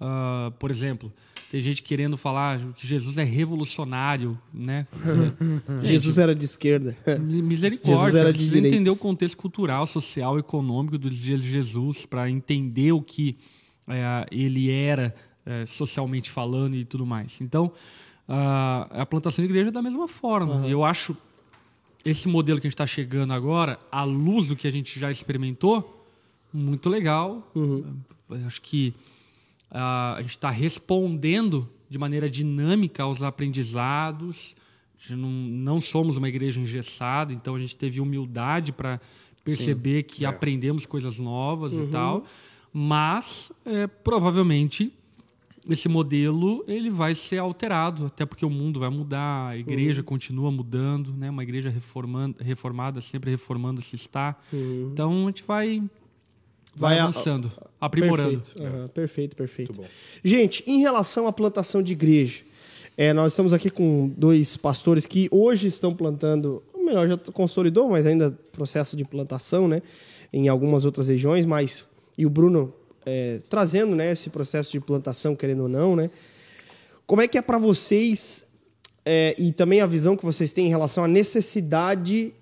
[0.00, 1.12] Ah, por exemplo,
[1.50, 4.86] tem gente querendo falar que Jesus é revolucionário, né?
[5.82, 6.96] Jesus era de esquerda.
[7.18, 7.96] Mi- Misericórdia.
[7.96, 8.76] Jesus era de precisa direita.
[8.76, 13.36] entender o contexto cultural, social, econômico dos dias de Jesus para entender o que
[13.88, 15.12] eh, ele era
[15.44, 17.40] eh, socialmente falando e tudo mais.
[17.40, 17.72] Então,
[18.28, 20.68] ah, a plantação de igreja é da mesma forma.
[20.68, 21.16] Eu acho
[22.04, 25.10] esse modelo que a gente está chegando agora, à luz do que a gente já
[25.10, 26.06] experimentou,
[26.52, 27.50] muito legal.
[27.56, 27.84] Eu
[28.46, 28.94] acho que
[29.70, 34.56] a gente está respondendo de maneira dinâmica aos aprendizados.
[35.08, 39.00] Não, não somos uma igreja engessada, então a gente teve humildade para
[39.42, 42.24] perceber que aprendemos coisas novas e tal.
[42.72, 44.92] Mas é, provavelmente
[45.68, 50.50] esse modelo ele vai ser alterado, até porque o mundo vai mudar, a igreja continua
[50.50, 51.30] mudando, né?
[51.30, 54.36] Uma igreja reformando, reformada, sempre reformando se está.
[54.92, 55.82] Então a gente vai,
[56.74, 58.40] vai, Vai a- avançando, aprimorando.
[58.40, 59.80] Perfeito, aham, perfeito, perfeito.
[60.24, 62.42] Gente, em relação à plantação de igreja,
[62.96, 67.88] é, nós estamos aqui com dois pastores que hoje estão plantando, ou melhor, já consolidou,
[67.90, 69.80] mas ainda processo de plantação, né?
[70.32, 72.72] Em algumas outras regiões, mas e o Bruno
[73.06, 76.10] é, trazendo, né, esse processo de plantação, querendo ou não, né?
[77.06, 78.44] Como é que é para vocês
[79.04, 82.34] é, e também a visão que vocês têm em relação à necessidade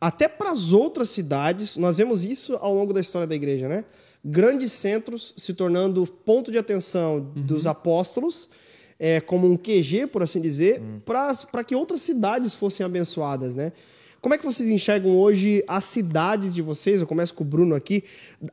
[0.00, 3.84] até para as outras cidades, nós vemos isso ao longo da história da igreja, né?
[4.24, 8.48] Grandes centros se tornando ponto de atenção dos apóstolos,
[8.98, 13.72] é, como um QG, por assim dizer, para que outras cidades fossem abençoadas, né?
[14.20, 17.00] Como é que vocês enxergam hoje as cidades de vocês?
[17.00, 18.02] Eu começo com o Bruno aqui.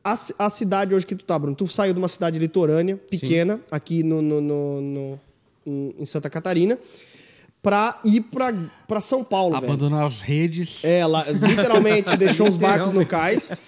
[0.04, 3.60] A, a cidade hoje que tu tá, Bruno, tu saiu de uma cidade litorânea, pequena,
[3.68, 4.80] aqui no, no- no-
[5.66, 6.78] no- em Santa Catarina,
[7.66, 9.72] para ir para São Paulo, velho.
[9.72, 10.84] Abandonar as redes.
[10.84, 13.60] É, ela literalmente deixou os barcos no cais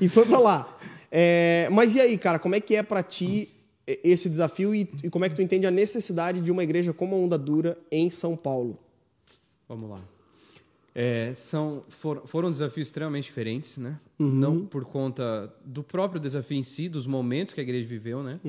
[0.00, 0.76] e foi pra lá.
[1.12, 3.48] É, mas e aí, cara, como é que é pra ti
[3.86, 7.14] esse desafio e, e como é que tu entende a necessidade de uma igreja como
[7.14, 8.80] a Onda Dura em São Paulo?
[9.68, 10.00] Vamos lá.
[10.98, 14.00] É, são, for- foram desafios extremamente diferentes, né?
[14.18, 18.40] Não por conta do próprio desafio em si, dos momentos que a igreja viveu, né?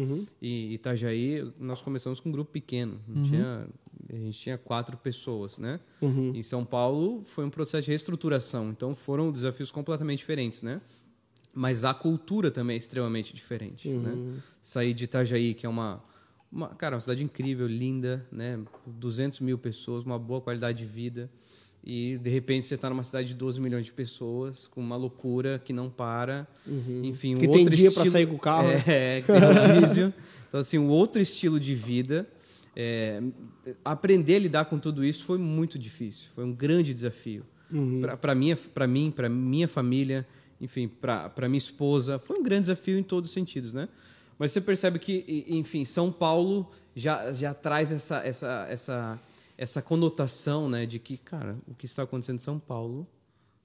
[0.41, 3.01] E Itajaí, nós começamos com um grupo pequeno.
[3.05, 3.67] Não Tinha,
[4.09, 5.77] a gente tinha quatro pessoas, né?
[6.33, 8.69] Em São Paulo foi um processo de reestruturação.
[8.69, 10.79] Então foram desafios completamente diferentes, né?
[11.53, 14.13] Mas a cultura também é extremamente diferente, né?
[14.61, 16.01] Sair de Itajaí, que é uma,
[16.49, 18.57] uma, cara, uma cidade incrível, linda, né?
[18.85, 21.29] 200 mil pessoas, uma boa qualidade de vida.
[21.89, 25.57] E, de repente, você está numa cidade de 12 milhões de pessoas, com uma loucura
[25.63, 26.45] que não para.
[27.01, 28.83] Enfim, um Que tem outro dia estilo- sair com o carro, né?
[28.85, 30.13] É, que tem.
[30.49, 32.27] Então, assim, um outro estilo de vida.
[32.75, 33.21] É,
[33.85, 36.29] aprender a lidar com tudo isso foi muito difícil.
[36.35, 37.45] Foi um grande desafio.
[38.19, 40.27] Para minha, para mim, para minha família,
[40.59, 43.87] enfim, para minha esposa, foi um grande desafio em todos os sentidos, né?
[44.37, 49.19] Mas você percebe que, enfim, São Paulo já, já traz essa, essa, essa,
[49.57, 53.07] essa conotação, né, de que, cara, o que está acontecendo em São Paulo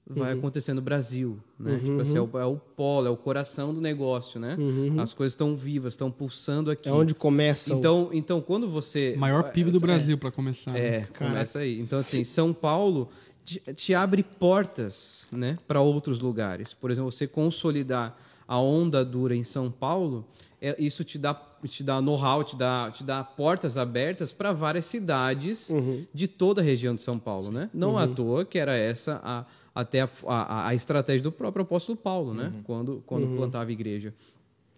[0.05, 1.79] vai acontecer no Brasil, né?
[1.79, 4.57] Tipo assim, é o, é o polo, é o coração do negócio, né?
[4.99, 6.89] As coisas estão vivas, estão pulsando aqui.
[6.89, 10.71] É onde começa o- Então, então quando você Maior PIB do Essa- Brasil, para começar.
[10.73, 10.79] né?
[10.97, 11.79] é, começa aí.
[11.79, 13.07] Então, assim, São Paulo
[13.45, 16.73] te, te abre portas né, para outros lugares.
[16.73, 20.25] Por exemplo, você consolidar a onda dura em São Paulo,
[20.61, 21.33] é, isso te dá
[21.67, 26.05] te dá know-how, te dá, te dá portas abertas para várias cidades Uhum.
[26.13, 27.69] de toda a região de São Paulo, né?
[27.73, 31.97] Não à toa que era essa a, até a, a, a estratégia do próprio apóstolo
[31.97, 32.51] Paulo, né?
[32.63, 34.13] Quando, quando plantava igreja.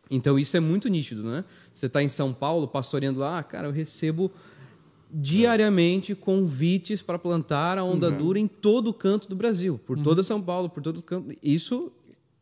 [0.09, 1.43] Então isso é muito nítido, né?
[1.73, 4.31] Você está em São Paulo, pastoreando lá, ah, cara, eu recebo
[5.11, 10.21] diariamente convites para plantar a onda dura em todo o canto do Brasil, por toda
[10.23, 11.35] São Paulo, por todo canto.
[11.41, 11.91] Isso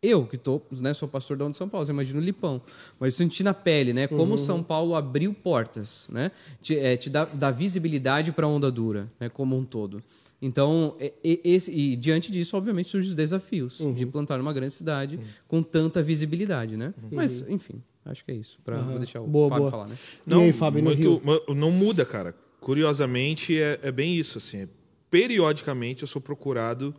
[0.03, 2.61] eu que tô, né, sou pastor da onda de São Paulo, você imagina o Lipão.
[2.99, 4.05] Mas isso senti na pele, né?
[4.05, 6.29] Como São Paulo abriu portas, né?
[6.61, 10.03] Te, é, te dá, dá visibilidade para a onda dura, né, como um todo.
[10.41, 14.73] Então, e, e- esse, e diante disso, obviamente, surgem os desafios de plantar numa grande
[14.73, 16.93] cidade com tanta visibilidade, né?
[17.09, 18.59] Mas, enfim, acho que é isso.
[18.65, 19.71] Vou deixar o Boa, Fábio boa.
[19.71, 19.97] falar, né?
[20.27, 21.21] E aí, Fábio, no muito,
[21.55, 22.35] não muda, cara.
[22.59, 24.37] Curiosamente, é, é bem isso.
[24.37, 24.67] Assim,
[25.09, 26.93] periodicamente, eu sou procurado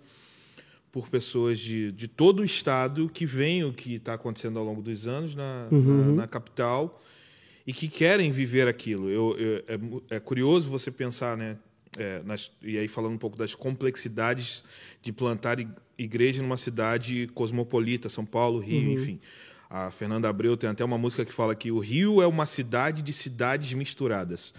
[0.95, 4.81] por pessoas de, de todo o estado que veem o que está acontecendo ao longo
[4.81, 5.81] dos anos na, Uhum.
[6.11, 7.03] na, na capital
[7.67, 9.11] e que querem viver aquilo.
[9.11, 9.65] Eu, eu-
[10.11, 11.57] é, é curioso você pensar, né?
[11.99, 14.63] é, nas- e aí falando um pouco das complexidades
[15.03, 19.19] de plantar ig- igreja numa cidade cosmopolita, São Paulo, Rio, enfim.
[19.71, 23.03] A Fernanda Abreu tem até uma música que fala que o Rio é uma cidade
[23.03, 24.55] de cidades misturadas.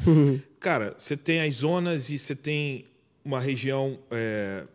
[0.59, 2.85] Cara, você tem as zonas e você tem
[3.25, 4.65] uma região é,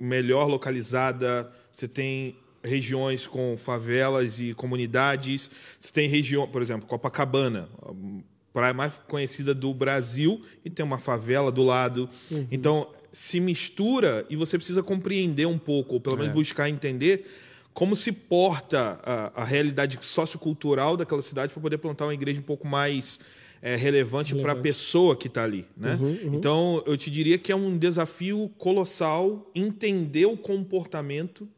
[0.00, 7.68] melhor localizada, você tem regiões com favelas e comunidades, você tem região, por exemplo, Copacabana,
[7.82, 7.92] a
[8.52, 12.08] praia mais conhecida do Brasil e tem uma favela do lado.
[12.50, 17.24] Então, se mistura e você precisa compreender um pouco, ou pelo menos buscar entender
[17.72, 22.44] como se porta a, a realidade sociocultural daquela cidade para poder plantar uma igreja um
[22.44, 23.20] pouco mais
[23.62, 25.66] é, relevante para a pessoa que está ali.
[25.76, 25.98] Né?
[26.24, 31.48] Então, eu te diria que é um desafio colossal entender o comportamento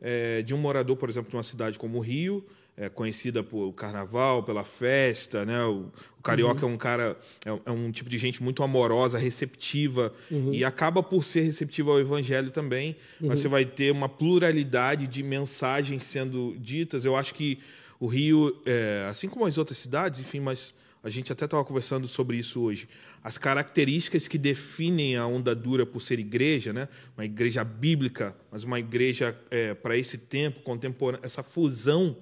[0.00, 2.44] é, de um morador, por exemplo, de uma cidade como o Rio,
[2.76, 5.64] é, conhecida por carnaval, pela festa, né?
[5.64, 10.12] O, o carioca é um cara, é, é um tipo de gente muito amorosa, receptiva
[10.52, 12.94] e acaba por ser receptiva ao evangelho também.
[13.18, 17.04] Mas você vai ter uma pluralidade de mensagens sendo ditas.
[17.04, 17.58] Eu acho que
[17.98, 20.74] o Rio, é, assim como as outras cidades, enfim, mas
[21.06, 22.88] a gente até estava conversando sobre isso hoje.
[23.22, 26.88] As características que definem a onda dura por ser igreja, né?
[27.16, 32.16] uma igreja bíblica, mas uma igreja é, para esse tempo contemporâneo, essa fusão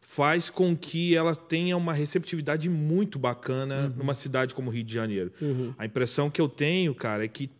[0.00, 4.94] faz com que ela tenha uma receptividade muito bacana numa cidade como o Rio de
[4.94, 5.30] Janeiro.
[5.76, 7.50] A impressão que eu tenho, cara, é que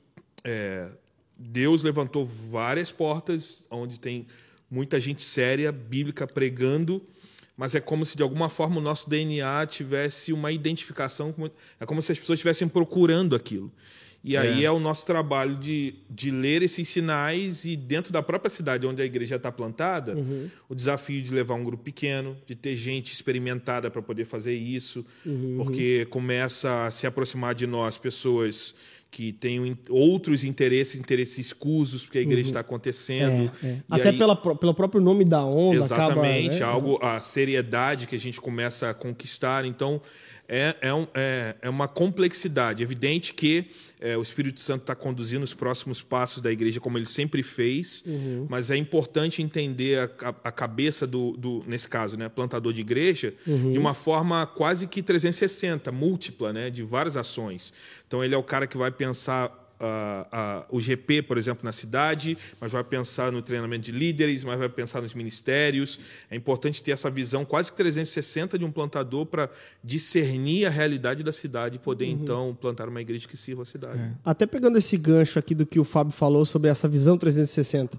[0.43, 0.89] é,
[1.37, 4.27] Deus levantou várias portas onde tem
[4.71, 7.07] muita gente séria, bíblica, pregando,
[7.57, 11.35] mas é como se de alguma forma o nosso DNA tivesse uma identificação,
[11.79, 13.73] é como se as pessoas estivessem procurando aquilo.
[14.25, 18.49] E aí é, o nosso trabalho de, de ler esses sinais e dentro da própria
[18.49, 20.17] cidade onde a igreja está plantada,
[20.69, 25.05] o desafio de levar um grupo pequeno, de ter gente experimentada para poder fazer isso,
[25.57, 28.77] porque começa a se aproximar de nós pessoas
[29.13, 33.53] que in- outros interesses, interesses escusos, porque a igreja está acontecendo.
[33.63, 33.79] É, é.
[33.91, 35.77] Até aí- pela, pelo próprio nome da onda.
[35.77, 36.73] Exatamente, acaba, né?
[36.73, 39.67] algo, a seriedade que a gente começa a conquistar.
[39.67, 40.01] Então,
[40.49, 42.83] é, é, um- é, é uma complexidade.
[42.83, 43.67] É evidente que
[44.05, 48.03] é, o Espírito Santo está conduzindo os próximos passos da igreja, como ele sempre fez,
[48.05, 48.47] Uhum.
[48.51, 52.81] mas é importante entender a, ca- a cabeça do, do, nesse caso, né, plantador de
[52.81, 53.71] igreja, Uhum.
[53.73, 57.73] de uma forma quase que 360, múltipla, né, de várias ações.
[58.09, 61.73] Então, ele é o cara que vai pensar ah, ah, o GP, por exemplo, na
[61.73, 65.99] cidade, mas vai pensar no treinamento de líderes, mas vai pensar nos ministérios.
[66.31, 69.51] É importante ter essa visão quase que 360 de um plantador para
[69.83, 74.01] discernir a realidade da cidade e poder, então, plantar uma igreja que sirva a cidade.
[74.25, 77.99] Até pegando esse gancho aqui do que o Fábio falou sobre essa visão 360.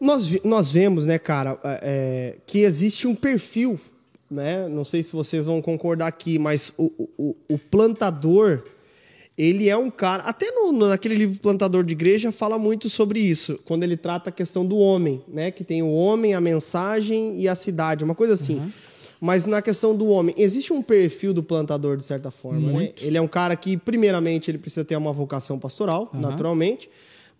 [0.00, 3.80] Nós, nós vemos, né, cara, é, que existe um perfil,
[4.28, 4.68] né?
[4.68, 8.64] Não sei se vocês vão concordar aqui, mas o, o, o plantador,
[9.36, 10.24] ele é um cara.
[10.24, 14.32] Até no, naquele livro Plantador de Igreja fala muito sobre isso, quando ele trata a
[14.32, 15.50] questão do homem, né?
[15.50, 18.56] Que tem o homem, a mensagem e a cidade, uma coisa assim.
[19.20, 22.92] Mas na questão do homem, existe um perfil do plantador, de certa forma, né?
[23.00, 26.90] Ele é um cara que, primeiramente, ele precisa ter uma vocação pastoral, naturalmente,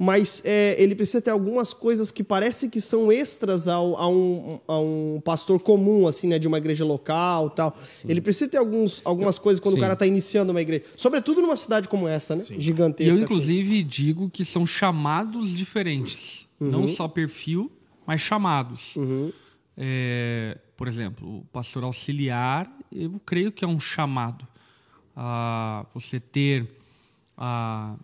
[0.02, 4.58] mas é, ele precisa ter algumas coisas que parece que são extras ao, a, um,
[4.66, 6.40] a um pastor comum, assim, né?
[6.40, 7.78] De uma igreja local tal.
[8.08, 9.78] Ele precisa ter alguns, algumas coisas quando Sim.
[9.78, 10.82] o cara está iniciando uma igreja.
[10.96, 12.42] Sobretudo numa cidade como essa, né?
[12.50, 13.12] E Gigantesca.
[13.12, 13.22] eu, assim.
[13.22, 16.48] inclusive, digo que são chamados diferentes.
[16.58, 16.68] Uhum.
[16.68, 17.70] Não só perfil,
[18.04, 18.96] mas chamados.
[19.76, 24.48] É, por exemplo, o pastor auxiliar, eu creio que é um chamado
[25.14, 26.68] a você ter
[27.36, 27.94] a,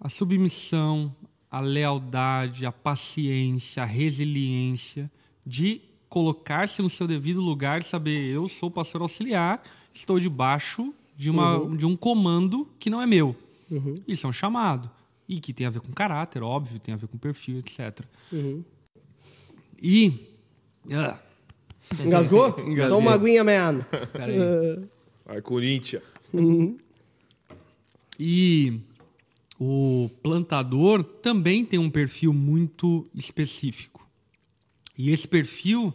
[0.00, 1.14] a submissão,
[1.50, 5.10] a lealdade, a paciência, a resiliência
[5.46, 11.30] de colocar-se no seu devido lugar e saber, eu sou pastor auxiliar, estou debaixo de,
[11.30, 11.76] uma, Uhum.
[11.76, 13.34] de um comando que não é meu.
[14.06, 14.90] Isso é um chamado.
[15.28, 18.00] E que tem a ver com caráter, óbvio, tem a ver com perfil, etc.
[18.32, 18.64] Uhum.
[19.82, 20.26] E.
[20.90, 21.18] Ah,
[22.00, 22.48] Engasgou?
[22.60, 22.88] Engasguei.
[22.88, 23.80] Toma uma aguinha, man.
[24.12, 24.38] peraí.
[25.26, 26.02] Vai, Corinthians.
[28.18, 28.80] E
[29.58, 34.06] o plantador também tem um perfil muito específico.
[34.96, 35.92] E esse perfil,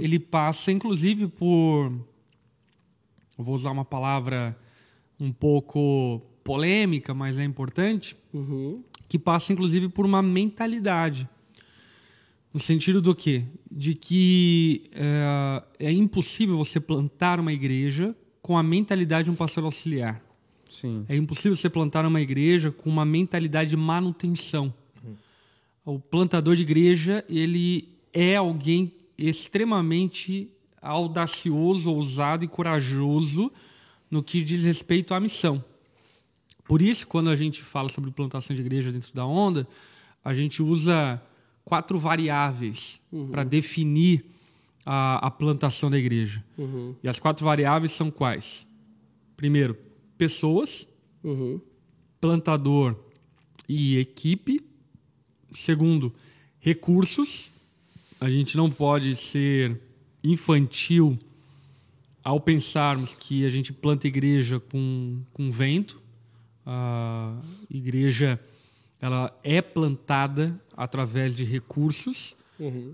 [0.00, 1.92] ele passa inclusive por
[3.38, 4.54] eu vou usar uma palavra
[5.18, 8.14] um pouco polêmica, mas é importante,
[9.08, 11.26] que passa inclusive por uma mentalidade.
[12.52, 13.44] No sentido do quê?
[13.70, 19.64] De que é, é impossível você plantar uma igreja com a mentalidade de um pastor
[19.64, 20.22] auxiliar.
[20.70, 21.04] Sim.
[21.08, 24.72] É impossível você plantar uma igreja com uma mentalidade de manutenção.
[25.84, 30.48] O plantador de igreja, ele é alguém extremamente
[30.80, 33.50] audacioso, ousado e corajoso
[34.10, 35.62] no que diz respeito à missão.
[36.64, 39.66] Por isso, quando a gente fala sobre plantação de igreja dentro da onda,
[40.24, 41.20] a gente usa
[41.64, 44.24] quatro variáveis para definir
[44.86, 46.44] a, a plantação da igreja.
[47.02, 48.66] E as quatro variáveis são quais?
[49.36, 49.76] Primeiro,
[50.20, 50.86] pessoas.
[52.20, 52.94] Plantador
[53.66, 54.60] e equipe.
[55.54, 56.12] Segundo,
[56.58, 57.50] recursos.
[58.20, 59.80] A gente não pode ser
[60.22, 61.18] infantil
[62.22, 65.98] ao pensarmos que a gente planta igreja com, com vento.
[66.66, 68.38] A igreja
[69.00, 72.36] ela é plantada através de recursos,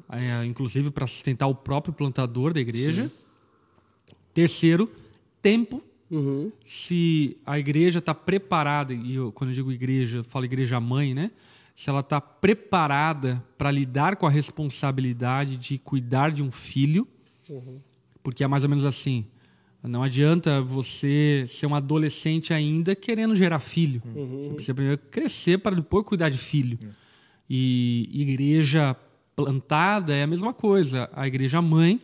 [0.09, 3.11] é, inclusive para sustentar o próprio plantador da igreja.
[4.33, 4.89] Terceiro,
[5.43, 5.83] tempo.
[6.64, 11.14] Se a igreja está preparada, e eu, quando eu digo igreja, eu falo igreja mãe,
[11.14, 11.31] né?
[11.75, 17.07] Se ela está preparada para lidar com a responsabilidade de cuidar de um filho,
[18.23, 19.27] porque é mais ou menos assim.
[19.83, 24.03] Não adianta você ser um adolescente ainda querendo gerar filho.
[24.42, 26.79] Você precisa primeiro crescer para depois cuidar de filho.
[27.49, 28.97] E igreja
[29.37, 31.09] plantada é a mesma coisa.
[31.12, 32.01] A igreja mãe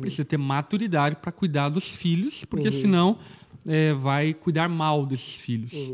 [0.00, 3.18] precisa ter maturidade para cuidar dos filhos, porque senão
[3.66, 5.92] é, vai cuidar mal desses filhos.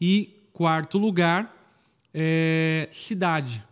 [0.00, 1.54] E quarto lugar,
[2.12, 3.62] é cidade,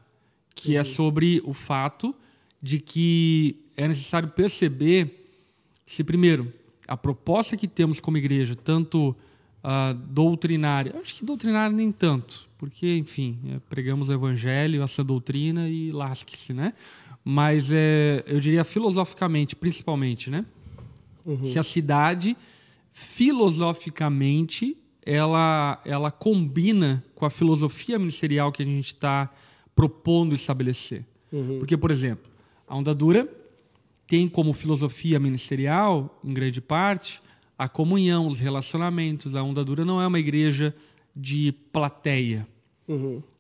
[0.55, 2.15] que é sobre o fato
[2.63, 5.31] de que é necessário perceber
[5.85, 6.53] se, primeiro,
[6.87, 9.17] a proposta que temos como igreja, tanto
[9.63, 15.69] ah, doutrinária, acho que doutrinária nem tanto, porque, enfim, é, pregamos o evangelho, essa doutrina
[15.69, 16.73] e lasque-se, né?
[17.29, 20.47] Mas é, eu diria filosoficamente, principalmente, né?
[21.45, 22.37] Se a cidade,
[22.93, 29.29] filosoficamente, ela, ela combina com a filosofia ministerial que a gente está
[29.75, 31.05] propondo estabelecer.
[31.59, 32.31] Porque, por exemplo,
[32.65, 33.29] a Onda Dura
[34.07, 37.21] tem como filosofia ministerial, em grande parte,
[37.59, 39.35] a comunhão, os relacionamentos.
[39.35, 40.73] A Onda Dura não é uma igreja
[41.15, 42.47] de plateia.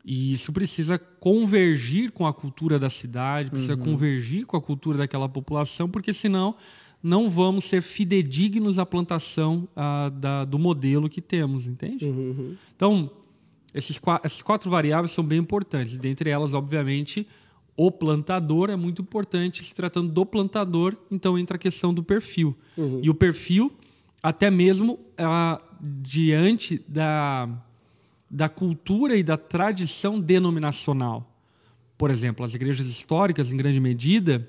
[0.08, 5.28] E isso precisa convergir com a cultura da cidade, precisa convergir com a cultura daquela
[5.28, 6.54] população, porque senão
[7.02, 12.04] não vamos ser fidedignos à plantação ah, da- do modelo que temos, entende?
[12.76, 13.10] Então,
[13.74, 15.98] esses, essas quatro variáveis são bem importantes.
[15.98, 17.26] Dentre elas, obviamente,
[17.76, 19.62] o plantador é muito importante.
[19.64, 22.56] Se tratando do plantador, então entra a questão do perfil.
[23.02, 23.72] E o perfil,
[24.22, 27.48] até mesmo ah, diante da,
[28.30, 31.32] da cultura e da tradição denominacional.
[31.96, 34.48] Por exemplo, as igrejas históricas, em grande medida,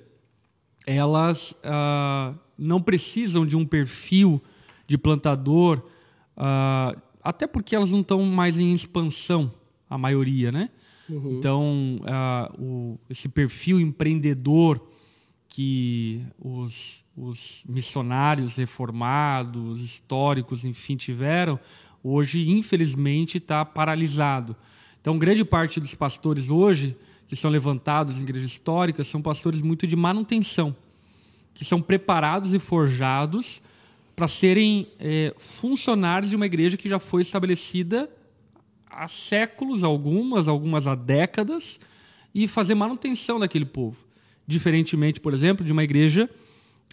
[0.86, 4.42] elas ah, não precisam de um perfil
[4.88, 5.82] de plantador,
[6.36, 9.54] ah, até porque elas não estão mais em expansão,
[9.90, 10.70] a maioria, né?
[11.10, 14.82] Então, ah, o- esse perfil empreendedor
[15.48, 21.58] que os, os missionários reformados, históricos, enfim, tiveram,
[22.08, 24.56] hoje, infelizmente, está paralisado.
[25.02, 26.96] Então, grande parte dos pastores hoje,
[27.28, 30.76] que são levantados em igrejas históricas, são pastores muito de manutenção,
[31.54, 33.62] que são preparados e forjados
[34.16, 38.10] para serem eh, funcionários de uma igreja que já foi estabelecida
[38.90, 41.80] há séculos, algumas, algumas há décadas,
[42.34, 43.98] e fazer manutenção daquele povo.
[44.48, 46.30] Diferentemente, por exemplo, de uma igreja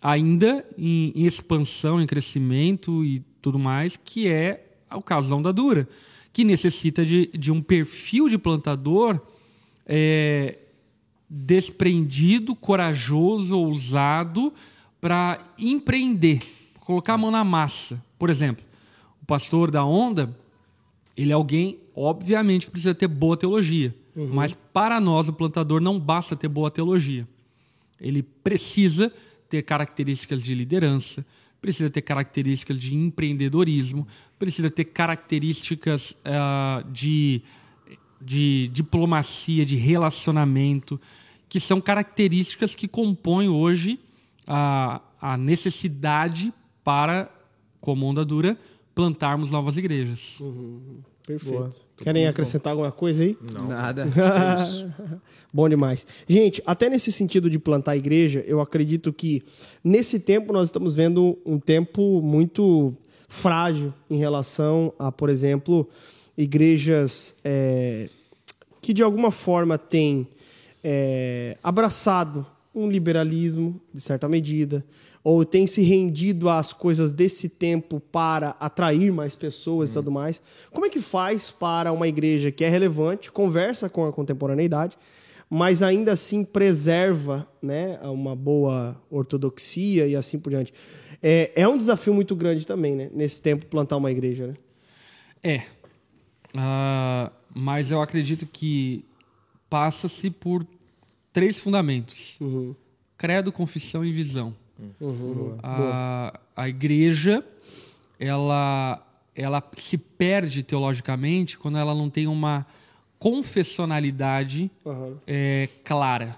[0.02, 5.52] ainda em, em expansão, em crescimento e tudo mais, que é o caso da Onda
[5.52, 5.88] Dura,
[6.32, 9.20] que necessita de, de um perfil de plantador
[9.86, 10.58] é,
[11.28, 14.52] desprendido, corajoso, ousado
[15.00, 16.40] para empreender,
[16.80, 18.02] colocar a mão na massa.
[18.18, 18.64] Por exemplo,
[19.22, 20.36] o pastor da Onda,
[21.16, 23.94] ele é alguém, obviamente, que precisa ter boa teologia.
[24.14, 27.26] Mas para nós, o plantador, não basta ter boa teologia.
[28.00, 29.12] ele precisa
[29.48, 31.24] ter características de liderança,
[31.60, 34.06] precisa ter características de empreendedorismo,
[34.44, 37.40] precisa ter características uh, de,
[38.20, 41.00] de diplomacia, de relacionamento,
[41.48, 43.98] que são características que compõem hoje
[44.46, 46.52] a, a necessidade
[46.84, 47.30] para,
[47.80, 48.58] como onda dura,
[48.94, 50.38] plantarmos novas igrejas.
[50.40, 50.98] Uhum.
[51.26, 51.56] Perfeito.
[51.56, 51.70] Boa.
[51.96, 53.36] Querem acrescentar alguma coisa aí?
[53.40, 53.68] Não.
[53.68, 54.06] Nada.
[55.54, 56.04] É bom demais.
[56.28, 59.40] Gente, até nesse sentido de plantar igreja, eu acredito que
[59.84, 62.92] nesse tempo nós estamos vendo um tempo muito
[63.28, 65.88] frágil em relação a, por exemplo,
[66.36, 68.08] igrejas é,
[68.80, 70.28] que de alguma forma têm
[70.82, 74.84] é, abraçado um liberalismo, de certa medida,
[75.22, 80.42] ou tem se rendido às coisas desse tempo para atrair mais pessoas e tudo mais.
[80.70, 84.98] Como é que faz para uma igreja que é relevante, conversa com a contemporaneidade,
[85.54, 90.74] mas ainda assim preserva né, uma boa ortodoxia e assim por diante?
[91.22, 93.08] É, é um desafio muito grande também, né?
[93.14, 94.54] Nesse tempo, plantar uma igreja, né?
[95.40, 95.58] É.
[96.52, 99.04] Uh, mas eu acredito que
[99.70, 100.66] passa-se por
[101.32, 102.74] três fundamentos: uhum.
[103.16, 104.56] credo, confissão e visão.
[105.00, 105.56] Uhum.
[105.62, 107.46] A, a igreja,
[108.18, 112.66] ela, ela se perde teologicamente quando ela não tem uma
[113.24, 115.16] confessionalidade uhum.
[115.26, 116.36] é, clara.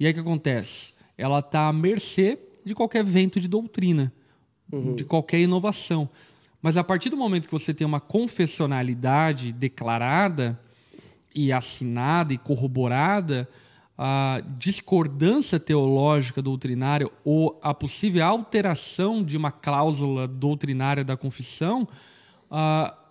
[0.00, 0.94] E aí o que acontece?
[1.18, 4.10] Ela está à mercê de qualquer vento de doutrina,
[4.72, 4.96] uhum.
[4.96, 6.08] de qualquer inovação.
[6.62, 10.58] Mas a partir do momento que você tem uma confessionalidade declarada
[11.34, 13.46] e assinada e corroborada,
[13.98, 21.86] a discordância teológica doutrinária ou a possível alteração de uma cláusula doutrinária da confissão,
[22.50, 23.03] uh,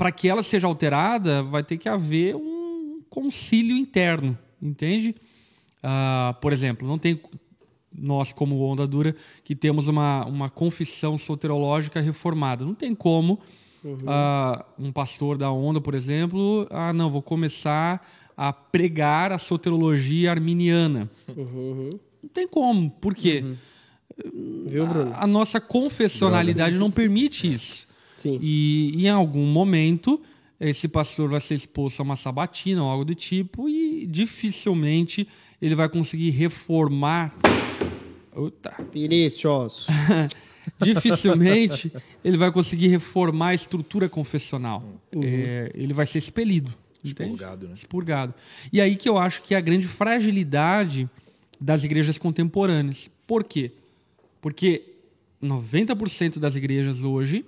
[0.00, 5.14] para que ela seja alterada, vai ter que haver um concílio interno, entende?
[5.84, 7.20] Uh, por exemplo, não tem
[7.94, 13.40] nós como onda dura que temos uma, uma confissão soterológica reformada, não tem como
[13.84, 13.92] uhum.
[13.92, 20.30] uh, um pastor da onda, por exemplo, ah não, vou começar a pregar a soterologia
[20.30, 21.10] arminiana.
[21.28, 21.90] Uhum.
[22.22, 22.90] Não tem como.
[22.90, 23.44] Por quê?
[24.24, 24.64] Uhum.
[24.66, 24.86] Viu?
[25.12, 27.89] A, a nossa confessionalidade não permite isso.
[28.20, 28.38] Sim.
[28.42, 30.20] E, em algum momento
[30.60, 35.26] esse pastor vai ser exposto a uma sabatina ou algo do tipo e dificilmente
[35.60, 37.34] ele vai conseguir reformar.
[38.36, 38.74] Uta.
[38.92, 39.86] Vinícius.
[40.78, 41.90] dificilmente
[42.22, 44.84] ele vai conseguir reformar a estrutura confessional.
[45.14, 45.22] Uhum.
[45.24, 46.74] É, ele vai ser expelido.
[47.02, 47.72] Expurgado, né?
[47.72, 48.34] Expurgado.
[48.70, 51.08] E aí que eu acho que é a grande fragilidade
[51.58, 53.10] das igrejas contemporâneas.
[53.26, 53.72] Por quê?
[54.42, 54.82] Porque
[55.42, 57.46] 90% das igrejas hoje,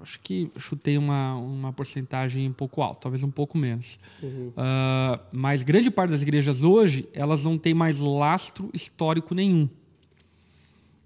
[0.00, 3.98] acho que chutei uma, uma porcentagem um pouco alta, talvez um pouco menos.
[4.22, 4.48] Uhum.
[4.48, 9.68] Uh, mas grande parte das igrejas hoje, elas não têm mais lastro histórico nenhum.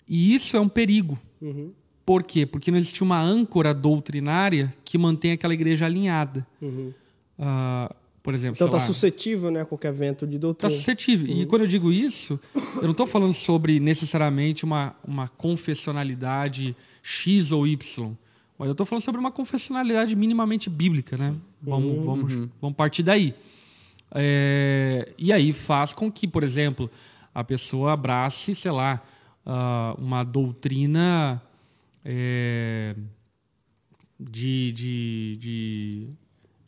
[0.09, 1.19] E isso é um perigo.
[1.41, 1.73] Uhum.
[2.05, 2.45] Por quê?
[2.45, 6.47] Porque não existe uma âncora doutrinária que mantém aquela igreja alinhada.
[6.61, 6.93] Uhum.
[7.39, 10.73] Uh, por exemplo, então está suscetível né, a qualquer vento de doutrina.
[10.73, 11.35] Está suscetível.
[11.35, 11.43] Uhum.
[11.43, 12.39] E quando eu digo isso,
[12.77, 18.17] eu não estou falando sobre necessariamente uma, uma confessionalidade X ou Y.
[18.63, 21.35] Mas eu estou falando sobre uma confessionalidade minimamente bíblica, né?
[21.61, 22.05] Vamos, uhum.
[22.05, 22.49] vamos, uhum.
[22.61, 23.35] vamos partir daí.
[24.15, 26.89] É, e aí faz com que, por exemplo,
[27.35, 29.03] a pessoa abrace, sei lá,
[29.45, 31.43] uh, uma doutrina
[32.05, 32.95] é,
[34.21, 36.09] de, de, de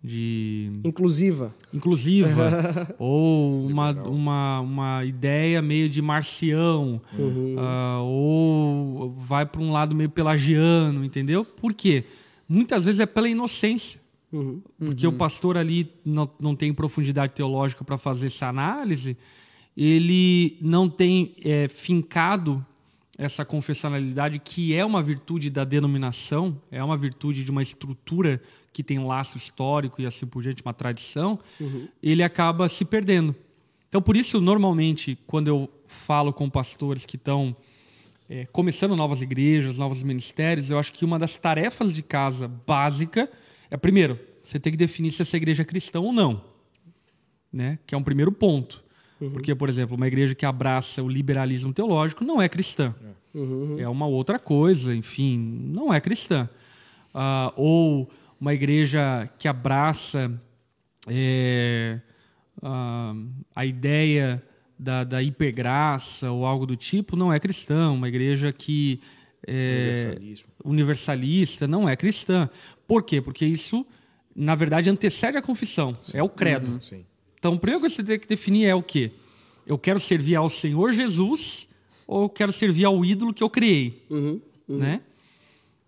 [0.05, 7.55] de inclusiva inclusiva ou uma, uma, uma ideia meio de marcião uhum.
[7.57, 12.05] uh, ou vai para um lado meio pelagiano entendeu por quê
[12.47, 13.99] muitas vezes é pela inocência
[14.31, 14.61] uhum.
[14.79, 15.15] porque uhum.
[15.15, 19.17] o pastor ali não, não tem profundidade teológica para fazer essa análise
[19.75, 22.65] ele não tem é, fincado
[23.17, 28.43] essa confessionalidade que é uma virtude da denominação é uma virtude de uma estrutura
[28.75, 31.89] que tem laço histórico e assim por diante, uma tradição, uhum.
[32.03, 33.35] ele acaba se perdendo.
[33.89, 37.57] Então, por isso, normalmente, quando eu falo com pastores que estão
[38.29, 43.31] é, começando novas igrejas, novos ministérios, eu acho que uma das tarefas de casa básica
[43.71, 46.45] é, primeiro, você tem que definir se essa igreja é cristã ou não,
[47.53, 47.77] né?
[47.85, 48.85] que é um primeiro ponto.
[49.21, 49.31] Uhum.
[49.31, 52.95] Porque, por exemplo, uma igreja que abraça o liberalismo teológico não é cristã.
[53.35, 53.81] Uhum.
[53.81, 56.49] É uma outra coisa, enfim, não é cristã.
[57.15, 58.11] Uh, ou
[58.41, 60.31] uma igreja que abraça
[61.09, 62.01] é,
[62.63, 63.15] a,
[63.55, 64.43] a, ideia
[64.79, 67.91] da, da hipergraça ou algo do tipo, não é cristã.
[67.91, 69.01] Uma igreja que
[69.47, 70.17] é
[70.65, 72.49] universalista não é cristã.
[72.87, 73.21] Por quê?
[73.21, 73.87] Porque isso,
[74.35, 75.93] na verdade, antecede a confissão.
[76.03, 76.19] Sim.
[76.19, 76.73] É o credo.
[76.73, 77.05] Uhum.
[77.39, 79.11] Então, o primeiro que você tem que definir é o quê?
[79.67, 81.69] eu quero servir ao Senhor Jesus
[82.07, 84.03] ou eu quero servir ao ídolo que eu criei,
[84.69, 85.01] né?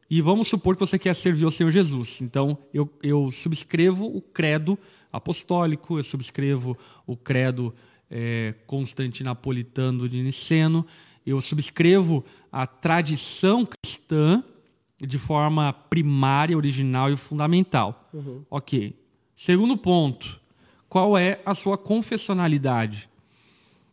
[0.08, 2.20] E vamos supor que você quer servir ao Senhor Jesus.
[2.20, 4.78] Então, eu, eu subscrevo o credo
[5.12, 6.76] apostólico, eu subscrevo
[7.06, 7.74] o credo
[8.10, 10.86] é, constantinapolitano de Niceno,
[11.26, 14.44] eu subscrevo a tradição cristã
[14.98, 18.08] de forma primária, original e fundamental.
[18.48, 18.96] Ok.
[19.34, 20.40] Segundo ponto,
[20.88, 23.08] qual é a sua confessionalidade?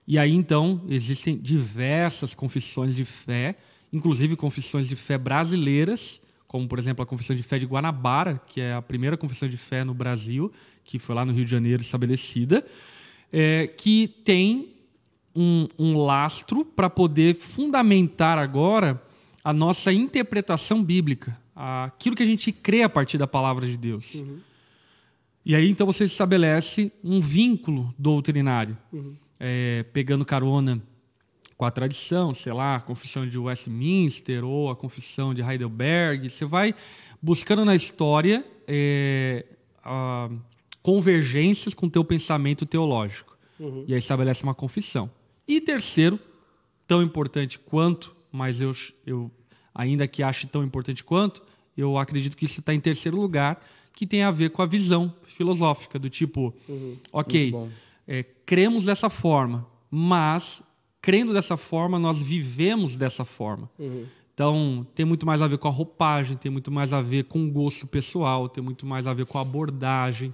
[0.08, 3.58] E aí, então, existem diversas confissões de fé,
[3.94, 8.60] inclusive confissões de fé brasileiras, como, por exemplo, a Confissão de Fé de Guanabara, que
[8.60, 10.52] é a primeira confissão de fé no Brasil,
[10.84, 12.66] que foi lá no Rio de Janeiro estabelecida,
[13.32, 14.76] é, que tem
[15.36, 19.02] um, um lastro para poder fundamentar agora
[19.44, 24.24] a nossa interpretação bíblica, aquilo que a gente crê a partir da palavra de Deus.
[25.46, 28.78] E aí, então, você estabelece um vínculo doutrinário,
[29.40, 30.82] é, pegando carona
[31.64, 36.30] com a tradição, sei lá, a confissão de Westminster ou a confissão de Heidelberg.
[36.30, 36.76] Você vai
[37.22, 39.46] buscando na história é,
[39.82, 40.30] a-
[40.82, 43.38] convergências com o teu pensamento teológico.
[43.88, 45.10] E aí estabelece uma confissão.
[45.48, 46.20] E terceiro,
[46.86, 49.32] tão importante quanto, mas eu, eu
[49.74, 51.42] ainda que ache tão importante quanto,
[51.78, 55.14] eu acredito que isso está em terceiro lugar, que tem a ver com a visão
[55.26, 56.54] filosófica, do tipo,
[57.14, 57.70] ok, Muito bom.
[58.06, 60.62] é, cremos dessa forma, mas
[61.04, 63.70] crendo dessa forma, nós vivemos dessa forma.
[64.34, 67.46] Então, tem muito mais a ver com a roupagem, tem muito mais a ver com
[67.46, 70.34] o gosto pessoal, tem muito mais a ver com a abordagem,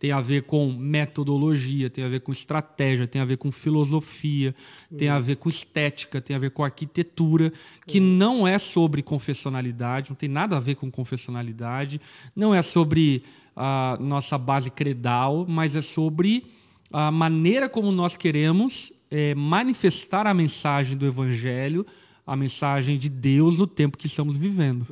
[0.00, 4.54] tem a ver com metodologia, tem a ver com estratégia, tem a ver com filosofia,
[4.96, 7.52] tem a ver com estética, tem a ver com arquitetura,
[7.86, 12.00] que não é sobre confessionalidade, não tem nada a ver com confessionalidade,
[12.34, 16.46] não é sobre a nossa base credal, mas é sobre
[16.90, 21.86] a maneira como nós queremos eh, manifestar a mensagem do Evangelho,
[22.26, 24.86] a mensagem de Deus no tempo que estamos vivendo.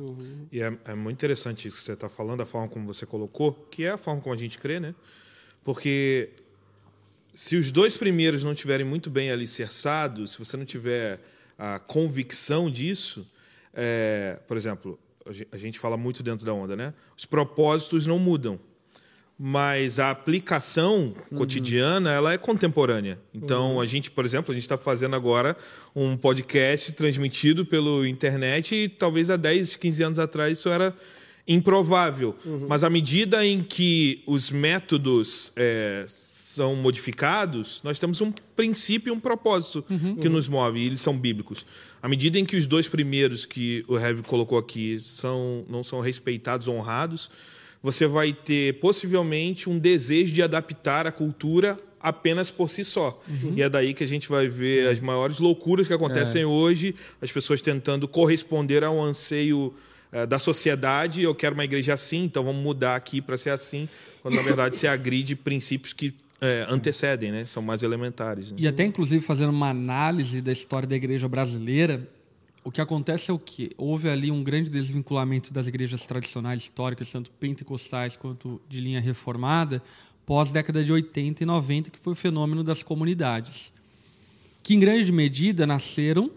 [0.51, 3.53] E é, é muito interessante isso que você está falando, a forma como você colocou,
[3.69, 4.95] que é a forma como a gente crê, né?
[5.63, 6.31] Porque
[7.33, 11.19] se os dois primeiros não estiverem muito bem alicerçados, se você não tiver
[11.55, 13.27] a convicção disso,
[13.71, 14.99] é, por exemplo,
[15.51, 16.93] a gente fala muito dentro da onda, né?
[17.15, 18.59] Os propósitos não mudam,
[19.39, 23.19] mas a aplicação cotidiana ela é contemporânea.
[23.33, 25.55] Então a gente, por exemplo, a gente está fazendo agora
[25.95, 30.95] um podcast transmitido pelo internet e talvez há 10, 15 anos atrás isso era
[31.47, 32.35] improvável.
[32.67, 36.05] Mas à medida em que os métodos é,
[36.57, 39.85] são modificados, nós temos um princípio e um propósito
[40.19, 41.63] que nos move, e eles são bíblicos.
[42.01, 45.99] À medida em que os dois primeiros que o Heavy colocou aqui são, não são
[45.99, 47.29] respeitados, honrados,
[47.81, 53.21] você vai ter possivelmente um desejo de adaptar a cultura apenas por si só.
[53.55, 57.31] E é daí que a gente vai ver as maiores loucuras que acontecem hoje, as
[57.31, 59.73] pessoas tentando corresponder ao anseio
[60.11, 61.21] eh, da sociedade.
[61.23, 63.89] Eu quero uma igreja assim, então vamos mudar aqui para ser assim,
[64.21, 67.45] quando na verdade se agride princípios que eh, antecedem, né?
[67.45, 68.51] São mais elementares.
[68.51, 68.57] né?
[68.59, 72.07] E até, inclusive, fazendo uma análise da história da igreja brasileira,
[72.67, 77.09] o que acontece é o que houve ali um grande desvinculamento das igrejas tradicionais históricas,
[77.09, 79.81] tanto pentecostais quanto de linha reformada,
[80.25, 83.71] pós década de 80 e 90, que foi o fenômeno das comunidades,
[84.61, 86.29] que em grande medida nasceram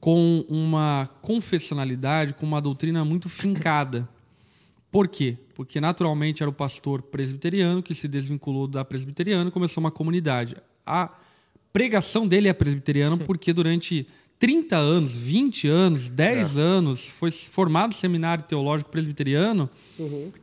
[0.00, 4.08] com uma confessionalidade, com uma doutrina muito fincada.
[4.90, 5.36] Por quê?
[5.54, 10.56] Porque naturalmente era o pastor presbiteriano que se desvinculou da presbiteriana e começou uma comunidade.
[10.84, 11.08] A
[11.72, 14.08] pregação dele é presbiteriana porque durante
[14.42, 19.70] 30 anos, 20 anos, 10 anos, foi formado seminário teológico presbiteriano,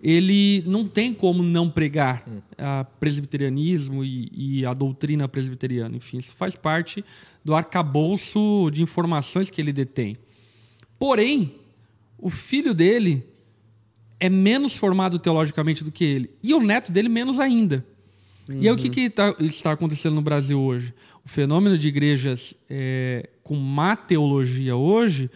[0.01, 2.23] ele não tem como não pregar
[2.57, 5.97] a presbiterianismo e, e a doutrina presbiteriana.
[5.97, 7.03] Enfim, isso faz parte
[7.43, 10.15] do arcabouço de informações que ele detém.
[10.97, 11.55] Porém,
[12.17, 13.25] o filho dele
[14.17, 16.29] é menos formado teologicamente do que ele.
[16.41, 17.85] E o neto dele menos ainda.
[18.49, 20.93] E aí o que, que tá- está acontecendo no Brasil hoje?
[21.25, 25.29] O fenômeno de igrejas é, com má teologia hoje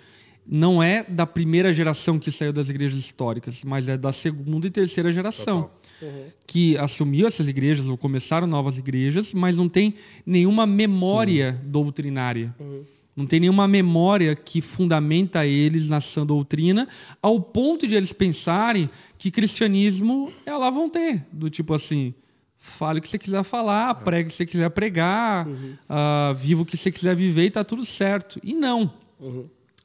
[0.45, 4.71] não é da primeira geração que saiu das igrejas históricas, mas é da segunda e
[4.71, 5.69] terceira geração.
[6.45, 9.93] Que assumiu essas igrejas ou começaram novas igrejas, mas não tem
[10.25, 12.53] nenhuma memória doutrinária.
[13.15, 16.87] Não tem nenhuma memória que fundamenta eles na sã doutrina,
[17.21, 18.89] ao ponto de eles pensarem
[19.19, 21.23] que cristianismo é lá vão ter.
[21.31, 22.13] Do tipo assim,
[22.63, 25.45] fale o que você quiser falar, pregue o que você quiser pregar,
[25.89, 28.39] ah, viva o que você quiser viver e tá tudo certo.
[28.41, 28.91] E não.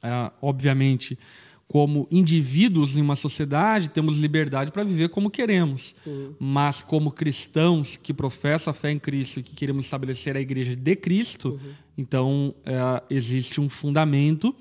[0.01, 1.19] Ah, obviamente,
[1.67, 5.93] como indivíduos em uma sociedade, temos liberdade para viver como queremos.
[6.39, 10.73] Mas como cristãos que professam a fé em Cristo e que queremos estabelecer a igreja
[10.73, 11.59] de Cristo,
[11.97, 14.55] então é, existe um fundamento,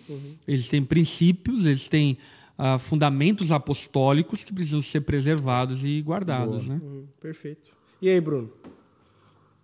[0.47, 2.19] existem princípios, existem
[2.59, 6.67] ah, fundamentos apostólicos que precisam ser preservados e guardados.
[6.67, 6.81] Né?
[6.83, 7.78] Hum, perfeito.
[8.01, 8.51] E aí, Bruno?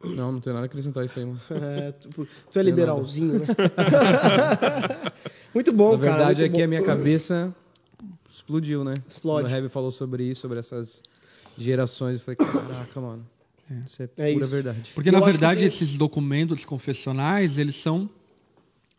[0.05, 1.41] Não, não tem nada a acrescentar isso aí, mano.
[1.51, 3.47] É, tu, tu é liberalzinho, né?
[5.55, 6.17] muito bom, Na cara.
[6.17, 6.65] verdade muito é que bom.
[6.65, 7.55] a minha cabeça
[8.31, 8.95] explodiu, né?
[9.09, 9.45] Explode.
[9.47, 11.03] Quando o Heavy falou sobre isso, sobre essas
[11.57, 13.27] gerações, eu falei, caraca, mano.
[13.87, 14.55] Isso é, É pura isso.
[14.55, 14.91] verdade.
[14.95, 18.11] Porque, Eu na que verdade, tem- esses documentos confessionais, eles são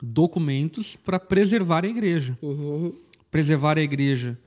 [0.02, 2.36] documentos para preservar a igreja.
[2.42, 2.96] Uhum.
[3.30, 4.38] Preservar a igreja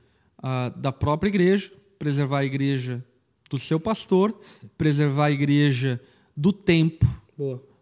[0.42, 3.04] ah, da própria igreja, preservar a igreja
[3.48, 4.34] do seu pastor,
[4.76, 6.00] preservar a igreja
[6.36, 7.06] do tempo,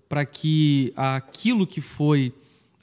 [0.09, 2.33] para que aquilo que foi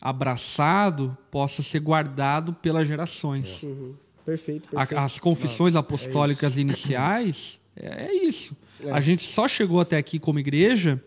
[0.02, 3.64] abraçado possa ser guardado pelas gerações.
[3.64, 3.94] Uhum.
[4.26, 5.00] Perfeito, A- perfeito.
[5.02, 8.56] as confissões apostólicas iniciais é, é isso.
[8.92, 11.02] A gente só chegou até aqui como igreja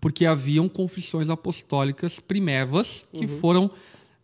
[0.00, 3.70] porque haviam confissões apostólicas primevas que foram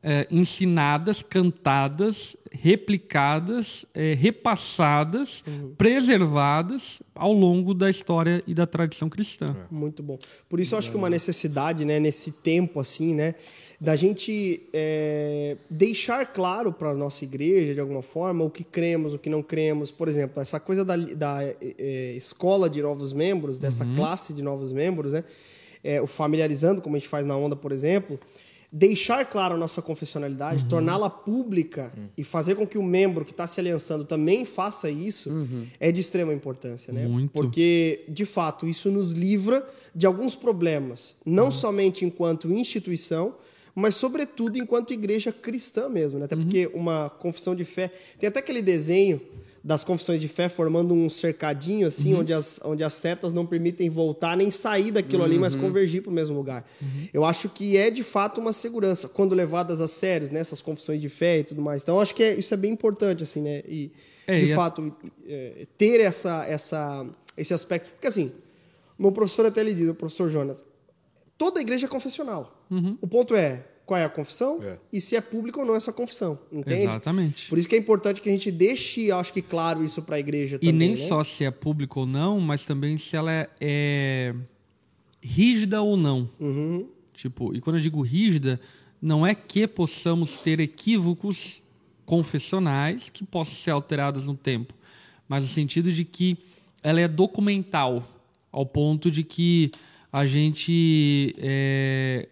[0.02, 5.44] é, ensinadas, cantadas, replicadas, é, repassadas,
[5.76, 9.54] preservadas ao longo da história e da tradição cristã.
[9.70, 10.18] Muito bom.
[10.48, 13.34] Por isso eu acho que uma necessidade, né, nesse tempo assim, né,
[13.78, 19.14] da gente é, deixar claro para a nossa igreja, de alguma forma, o que cremos,
[19.14, 19.90] o que não cremos.
[19.90, 24.42] Por exemplo, essa coisa da, da é, é, escola de novos membros, dessa classe de
[24.42, 25.24] novos membros, né,
[25.84, 28.18] é, o familiarizando, como a gente faz na onda, por exemplo,
[28.72, 33.46] deixar claro a nossa confessionalidade, torná-la pública e fazer com que o membro que está
[33.46, 35.30] se aliançando também faça isso,
[35.80, 37.06] é de extrema importância, né?
[37.06, 37.32] Muito.
[37.32, 43.34] Porque, de fato, isso nos livra de alguns problemas, não somente enquanto instituição,
[43.74, 46.18] mas, sobretudo, enquanto igreja cristã mesmo.
[46.18, 46.24] Né?
[46.24, 47.90] Até porque uma confissão de fé.
[48.18, 49.20] Tem até aquele desenho
[49.62, 53.90] das confissões de fé formando um cercadinho, assim, onde, as, onde as setas não permitem
[53.90, 56.64] voltar nem sair daquilo ali, mas convergir para o mesmo lugar.
[57.12, 60.40] Eu acho que é, de fato, uma segurança, quando levadas a sérios, né?
[60.40, 61.82] essas confissões de fé e tudo mais.
[61.82, 63.62] Então, eu acho que é- isso é bem importante, assim, né?
[63.68, 63.92] E,
[64.26, 64.94] É, de e a- fato,
[65.26, 67.06] é, ter essa, essa,
[67.36, 67.90] esse aspecto.
[67.92, 68.32] Porque, assim,
[68.98, 70.64] meu professor até lhe diz, o professor Jonas,
[71.36, 72.64] toda igreja é confessional.
[73.00, 74.78] O ponto é qual é a confissão É.
[74.92, 76.86] e se é pública ou não essa confissão, entende?
[76.86, 77.48] Exatamente.
[77.48, 80.20] Por isso que é importante que a gente deixe, acho que claro isso para a
[80.20, 80.72] igreja E também.
[80.74, 80.96] nem né?
[81.08, 84.34] só se é público ou não, mas também se ela é, é
[85.20, 86.30] rígida ou não.
[86.38, 86.86] Uhum.
[87.14, 88.60] Tipo, e quando eu digo rígida,
[89.02, 91.60] não é que possamos ter equívocos
[92.06, 94.72] confessionais que possam ser alterados no tempo,
[95.28, 96.38] mas no sentido de que
[96.80, 98.08] ela é documental,
[98.52, 99.72] ao ponto de que
[100.12, 102.28] a gente é,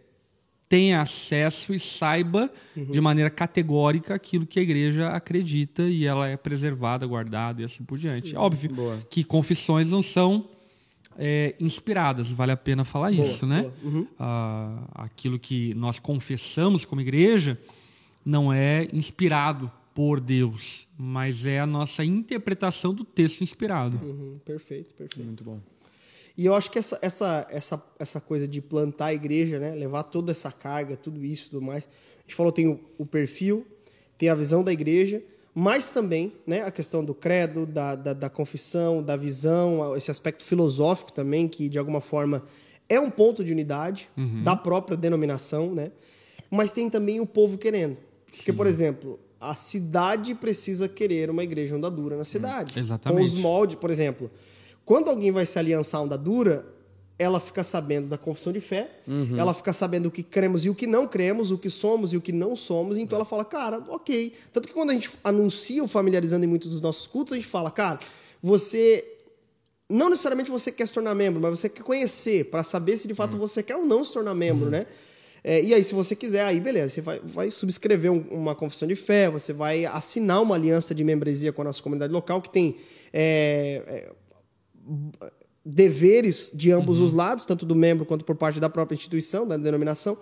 [0.68, 6.36] tenha acesso e saiba de maneira categórica aquilo que a igreja acredita e ela é
[6.36, 8.36] preservada, guardada e assim por diante.
[8.36, 8.98] Óbvio Boa.
[9.08, 10.48] que confissões não são
[11.18, 13.70] é, inspiradas, vale a pena falar isso, né?
[14.18, 17.58] Ah, aquilo que nós confessamos como igreja
[18.24, 23.98] não é inspirado por Deus, mas é a nossa interpretação do texto inspirado.
[24.00, 25.26] Uhum, perfeito, perfeito.
[25.26, 25.58] Muito bom.
[26.38, 29.74] E eu acho que essa, essa, essa, essa coisa de plantar a igreja, né?
[29.74, 31.88] levar toda essa carga, tudo isso e tudo mais.
[32.18, 33.66] A gente falou, tem o, o perfil,
[34.16, 35.20] tem a visão da igreja,
[35.52, 40.44] mas também né, a questão do credo, da, da, da confissão, da visão, esse aspecto
[40.44, 42.44] filosófico também, que de alguma forma
[42.88, 44.08] é um ponto de unidade
[44.44, 45.90] da própria denominação, né?
[46.48, 47.98] mas tem também o povo querendo.
[48.30, 52.74] Porque, por exemplo, a cidade precisa querer uma igreja andadura na cidade.
[52.74, 53.24] Com exatamente.
[53.24, 54.30] os molde, por exemplo.
[54.88, 56.64] Quando alguém vai se aliançar a onda dura,
[57.18, 58.88] ela fica sabendo da confissão de fé,
[59.38, 62.16] ela fica sabendo o que cremos e o que não cremos, o que somos e
[62.16, 64.32] o que não somos, então ela fala, cara, ok.
[64.52, 67.46] Tanto que quando a gente anuncia o familiarizando em muitos dos nossos cultos, a gente
[67.48, 67.98] fala, cara,
[68.42, 69.04] você.
[69.90, 73.14] Não necessariamente você quer se tornar membro, mas você quer conhecer, para saber se de
[73.14, 74.86] fato você quer ou não se tornar membro, né?
[75.42, 78.86] É, e aí, se você quiser, aí beleza, você vai, vai subscrever um- uma confissão
[78.86, 82.50] de fé, você vai assinar uma aliança de membresia com a nossa comunidade local, que
[82.50, 82.76] tem
[83.12, 84.12] é, é,
[85.64, 89.56] deveres de ambos os lados, tanto do membro quanto por parte da própria instituição, da
[89.56, 90.16] denominação.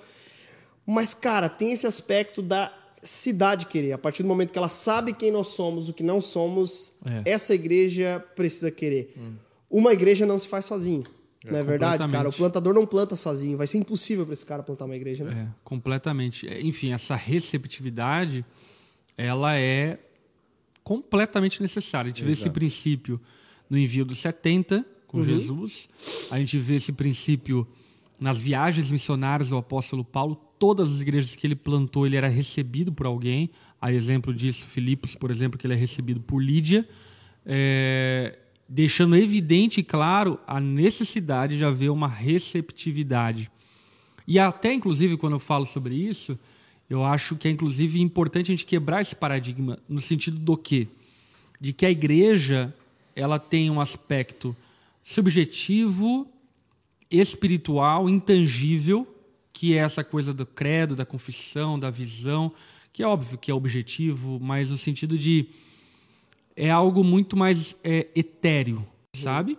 [0.84, 3.92] Mas, cara, tem esse aspecto da cidade querer.
[3.92, 7.30] A partir do momento que ela sabe quem nós somos, o que não somos, É.
[7.30, 9.14] essa igreja precisa querer.
[9.70, 11.04] Uma igreja não se faz sozinho.
[11.44, 12.28] não é verdade, cara?
[12.28, 13.56] O plantador não planta sozinho.
[13.56, 15.48] Vai ser impossível para esse cara plantar uma igreja, né?
[15.48, 16.48] É, completamente.
[16.48, 18.44] É, Enfim, essa receptividade,
[19.16, 19.96] ela é
[20.82, 22.08] completamente necessária.
[22.08, 23.20] A gente vê esse princípio
[23.68, 25.88] no envio dos 70 com Jesus.
[26.30, 27.66] A gente vê esse princípio
[28.20, 30.40] nas viagens missionárias do apóstolo Paulo.
[30.58, 33.50] todas as igrejas que ele plantou, ele era recebido por alguém.
[33.80, 36.88] A exemplo disso, Filipos, por exemplo, que ele é recebido por Lídia,
[37.44, 43.50] é, deixando evidente e claro a necessidade de haver uma receptividade.
[44.26, 46.38] E até, inclusive, quando eu falo sobre isso,
[46.88, 50.88] eu acho que é, inclusive, importante a gente quebrar esse paradigma no sentido do quê?
[51.60, 52.74] De que a igreja
[53.16, 54.54] ela tem um aspecto
[55.02, 56.30] subjetivo,
[57.10, 59.06] espiritual, intangível,
[59.52, 62.52] que é essa coisa do credo, da confissão, da visão,
[62.92, 65.48] que é óbvio que é objetivo, mas no sentido de
[66.54, 69.58] é algo muito mais é, etéreo, sabe?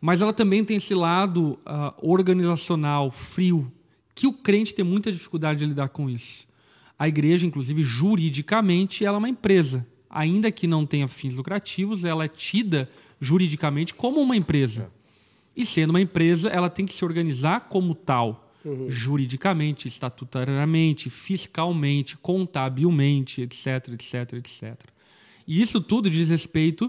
[0.00, 3.72] Mas ela também tem esse lado uh, organizacional, frio,
[4.14, 6.46] que o crente tem muita dificuldade de lidar com isso.
[6.98, 9.86] A igreja, inclusive, juridicamente, ela é uma empresa.
[10.14, 12.88] Ainda que não tenha fins lucrativos, ela é tida
[13.20, 14.88] juridicamente como uma empresa.
[15.56, 18.88] E sendo uma empresa, ela tem que se organizar como tal, uhum.
[18.88, 24.74] juridicamente, estatutariamente, fiscalmente, contabilmente, etc, etc, etc.
[25.48, 26.88] E isso tudo diz respeito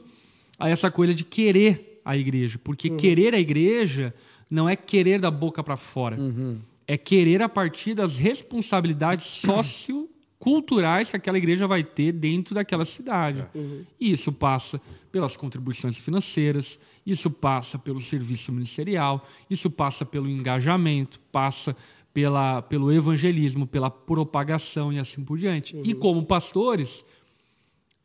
[0.59, 2.97] a essa coisa de querer a igreja, porque uhum.
[2.97, 4.13] querer a igreja
[4.47, 6.19] não é querer da boca para fora.
[6.19, 6.59] Uhum.
[6.87, 9.25] É querer a partir das responsabilidades
[10.35, 13.45] socioculturais que aquela igreja vai ter dentro daquela cidade.
[13.55, 13.83] Uhum.
[13.99, 14.79] E isso passa
[15.11, 21.75] pelas contribuições financeiras, isso passa pelo serviço ministerial, isso passa pelo engajamento, passa
[22.13, 25.75] pela, pelo evangelismo, pela propagação e assim por diante.
[25.75, 25.83] Uhum.
[25.85, 27.05] E como pastores,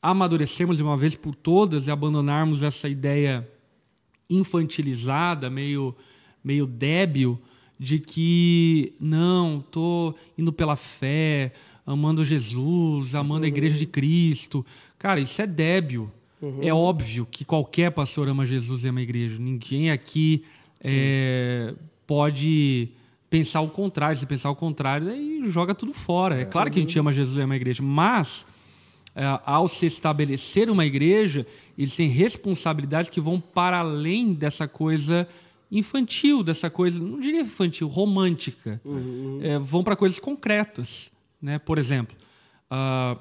[0.00, 3.48] amadurecermos de uma vez por todas e abandonarmos essa ideia
[4.28, 5.94] infantilizada, meio,
[6.42, 7.40] meio débil,
[7.78, 11.52] de que não, estou indo pela fé,
[11.90, 14.64] amando Jesus, amando a igreja de Cristo.
[14.98, 16.10] Cara, isso é débil.
[16.40, 16.58] Uhum.
[16.62, 19.38] É óbvio que qualquer pastor ama Jesus e ama a igreja.
[19.38, 20.44] Ninguém aqui
[20.82, 21.74] é,
[22.06, 22.88] pode
[23.28, 24.16] pensar o contrário.
[24.16, 26.38] Se pensar o contrário, aí joga tudo fora.
[26.38, 27.00] É, é claro que a gente uhum.
[27.00, 28.46] ama Jesus e ama a igreja, mas
[29.14, 31.44] é, ao se estabelecer uma igreja,
[31.76, 35.26] eles têm responsabilidades que vão para além dessa coisa
[35.72, 38.80] infantil, dessa coisa, não diria infantil, romântica.
[38.84, 39.40] Uhum.
[39.42, 41.10] É, vão para coisas concretas.
[41.40, 41.58] Né?
[41.58, 42.16] Por exemplo,
[42.70, 43.18] uh,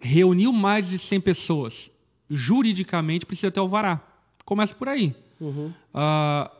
[0.00, 1.90] reuniu mais de 100 pessoas
[2.30, 4.00] juridicamente precisa ter alvará.
[4.44, 5.14] Começa por aí.
[5.40, 5.72] Uhum.
[5.94, 6.50] Uh,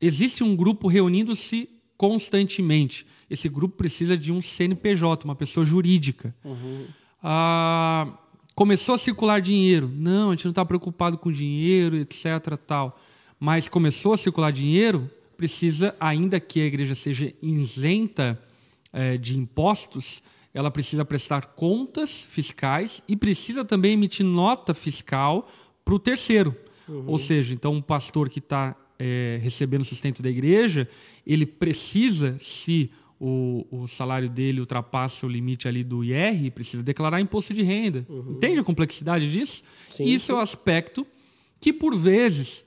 [0.00, 3.06] existe um grupo reunindo-se constantemente.
[3.28, 6.34] Esse grupo precisa de um CNPJ, uma pessoa jurídica.
[6.44, 6.86] Uhum.
[7.22, 8.12] Uh,
[8.54, 9.90] começou a circular dinheiro.
[9.94, 12.56] Não, a gente não está preocupado com dinheiro, etc.
[12.66, 12.98] tal.
[13.38, 18.40] Mas começou a circular dinheiro, precisa, ainda que a igreja seja isenta
[18.92, 20.22] eh, de impostos,
[20.54, 25.48] ela precisa prestar contas fiscais e precisa também emitir nota fiscal
[25.84, 26.54] para o terceiro.
[26.88, 27.04] Uhum.
[27.08, 30.88] Ou seja, então um pastor que está é, recebendo sustento da igreja,
[31.26, 37.20] ele precisa, se o, o, salário dele ultrapassa o limite ali do IR, precisa declarar
[37.20, 38.04] imposto de renda.
[38.08, 38.32] Uhum.
[38.32, 39.62] Entende a complexidade disso?
[39.88, 40.32] Sim, Isso sim.
[40.32, 41.06] é o um aspecto
[41.60, 42.64] que, por vezes,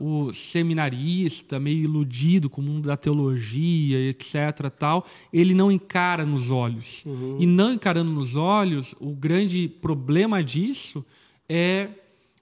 [0.00, 6.50] o seminarista, meio iludido com o mundo da teologia, etc., tal, ele não encara nos
[6.50, 7.04] olhos.
[7.04, 7.38] Uhum.
[7.40, 11.04] E não encarando nos olhos, o grande problema disso
[11.48, 11.88] é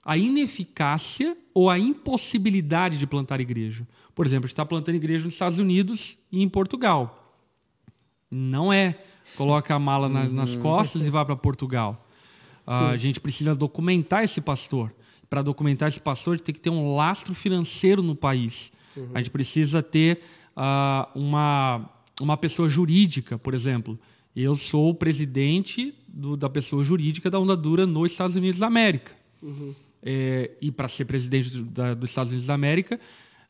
[0.03, 3.87] a ineficácia ou a impossibilidade de plantar igreja.
[4.15, 7.37] Por exemplo, a gente está plantando igreja nos Estados Unidos e em Portugal.
[8.29, 8.97] Não é
[9.37, 10.61] coloca a mala nas, nas uhum.
[10.61, 11.99] costas e vai para Portugal.
[12.65, 14.93] A gente precisa documentar esse pastor
[15.33, 18.71] para documentar esse pastor, a gente tem que ter um lastro financeiro no país.
[18.95, 19.09] Uhum.
[19.15, 20.19] A gente precisa ter
[20.55, 21.89] uh, uma,
[22.21, 23.97] uma pessoa jurídica, por exemplo.
[24.35, 28.67] Eu sou o presidente do, da pessoa jurídica da Onda Dura nos Estados Unidos da
[28.67, 29.13] América.
[29.41, 29.73] Uhum.
[30.03, 32.99] É, e para ser presidente do, da, dos Estados Unidos da América,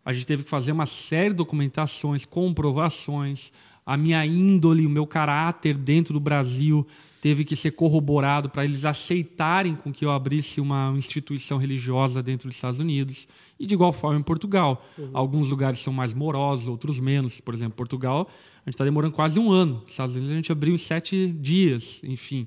[0.06, 3.52] a gente teve que fazer uma série de documentações, comprovações,
[3.86, 6.88] a minha índole, o meu caráter dentro do Brasil
[7.24, 12.50] teve que ser corroborado para eles aceitarem com que eu abrisse uma instituição religiosa dentro
[12.50, 13.30] dos Estados Unidos.
[13.58, 14.86] E de igual forma em Portugal.
[14.98, 15.10] Uhum.
[15.14, 17.40] Alguns lugares são mais morosos, outros menos.
[17.40, 19.76] Por exemplo, Portugal, a gente está demorando quase um ano.
[19.84, 22.46] Nos Estados Unidos a gente abriu em sete dias, enfim.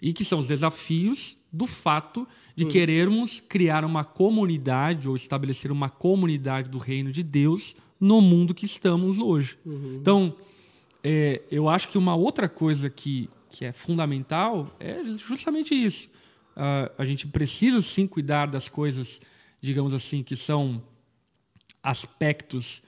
[0.00, 2.70] E que são os desafios do fato de uhum.
[2.70, 8.64] querermos criar uma comunidade ou estabelecer uma comunidade do reino de Deus no mundo que
[8.64, 9.58] estamos hoje.
[9.62, 9.98] Uhum.
[10.00, 10.34] Então,
[11.04, 16.08] é, eu acho que uma outra coisa que que é fundamental é justamente isso.
[16.54, 19.18] Uh, a gente precisa sim cuidar das coisas,
[19.62, 20.82] digamos assim, que são
[21.82, 22.82] aspectos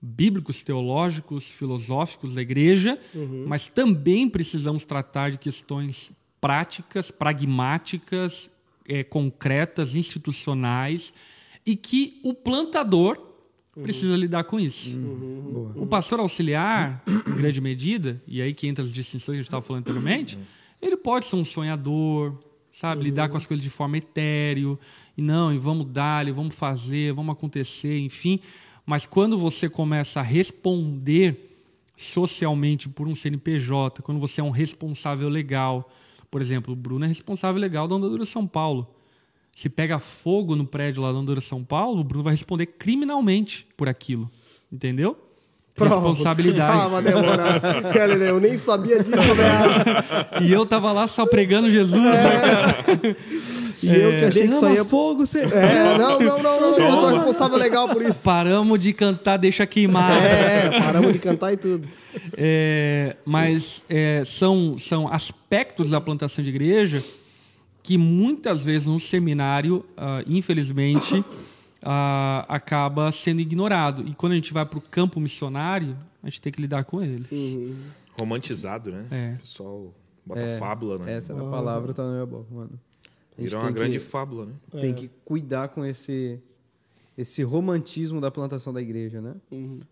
[0.00, 3.44] bíblicos, teológicos, filosóficos da igreja, uhum.
[3.46, 6.10] mas também precisamos tratar de questões
[6.40, 8.50] práticas, pragmáticas,
[8.88, 11.12] é, concretas, institucionais,
[11.66, 13.18] e que o plantador,
[13.82, 14.98] precisa lidar com isso.
[15.74, 19.46] O pastor auxiliar, em grande medida, e aí que entra as distinções que a gente
[19.46, 20.38] estava falando anteriormente,
[20.80, 22.38] ele pode ser um sonhador,
[22.70, 23.02] sabe?
[23.02, 24.78] Lidar com as coisas de forma etéreo,
[25.16, 28.40] e não, e vamos dar, e vamos fazer, vamos acontecer, enfim.
[28.84, 31.50] Mas quando você começa a responder
[31.96, 35.90] socialmente por um CNPJ, quando você é um responsável legal,
[36.30, 38.88] por exemplo, o Bruno é responsável legal da Andadura São Paulo.
[39.54, 43.66] Se pega fogo no prédio lá da Andadura São Paulo, o Bruno vai responder criminalmente
[43.76, 44.28] por aquilo.
[44.70, 45.16] Entendeu?
[45.76, 46.90] Responsabilidade.
[46.90, 47.60] Mas demorado.
[47.92, 50.42] Cara, eu nem sabia disso, velho.
[50.42, 52.00] E eu tava lá só pregando Jesus.
[52.00, 52.14] né?
[53.82, 54.84] E eu que achei que isso aí é...
[54.84, 55.40] fogo, você...
[55.40, 56.78] É, não, não, não, não.
[56.78, 58.24] Eu sou responsável legal por isso.
[58.24, 60.10] Paramos de cantar Deixa Queimar.
[60.24, 61.86] É, paramos de cantar e tudo.
[62.36, 67.02] É, mas é, são, são aspectos da plantação de igreja
[67.84, 71.22] que muitas vezes no seminário, ah, infelizmente,
[71.82, 74.08] ah, acaba sendo ignorado.
[74.08, 77.02] E quando a gente vai para o campo missionário, a gente tem que lidar com
[77.02, 77.28] eles.
[78.18, 79.06] Romantizado, né?
[79.10, 79.34] É.
[79.34, 81.18] O pessoal bota fábula, né?
[81.18, 82.80] Essa era a palavra, tá na minha boca, mano.
[83.36, 84.52] Virou uma grande que- fábula, né?
[84.80, 86.40] tem que cuidar com esse
[87.16, 89.34] esse romantismo da plantação da igreja, né?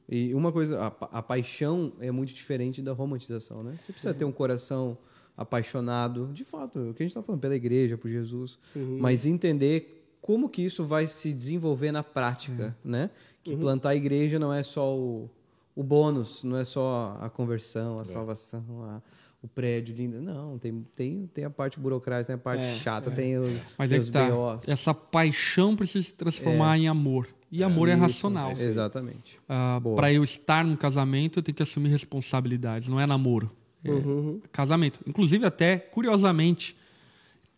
[0.08, 3.76] E uma coisa, a, a paixão é muito diferente da romantização, né?
[3.80, 4.98] Você precisa ter um coração
[5.36, 8.58] apaixonado, de fato, é o que a gente está falando pela igreja, por Jesus,
[8.98, 13.10] mas entender como que isso vai se desenvolver na prática, né?
[13.42, 15.28] Que plantar a igreja não é só o,
[15.74, 19.02] o bônus, não é só a conversão, a salvação, a-
[19.42, 20.20] o prédio lindo.
[20.20, 23.96] Não, tem, tem, tem a parte burocrática, tem a parte chata, tem os, Mas tem
[23.98, 24.30] é os que tá.
[24.30, 24.68] BOs.
[24.68, 27.26] Essa paixão precisa se transformar em amor.
[27.50, 28.52] E amor é, racional.
[28.52, 29.40] Exatamente.
[29.82, 29.96] Boa.
[29.96, 32.86] para eu estar num casamento, eu tenho que assumir responsabilidades.
[32.86, 33.50] Não é namoro.
[33.84, 35.00] É casamento.
[35.06, 36.76] Inclusive, até, curiosamente,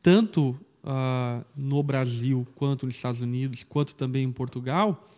[0.03, 5.09] tanto ah, no Brasil, quanto nos Estados Unidos, quanto também em Portugal,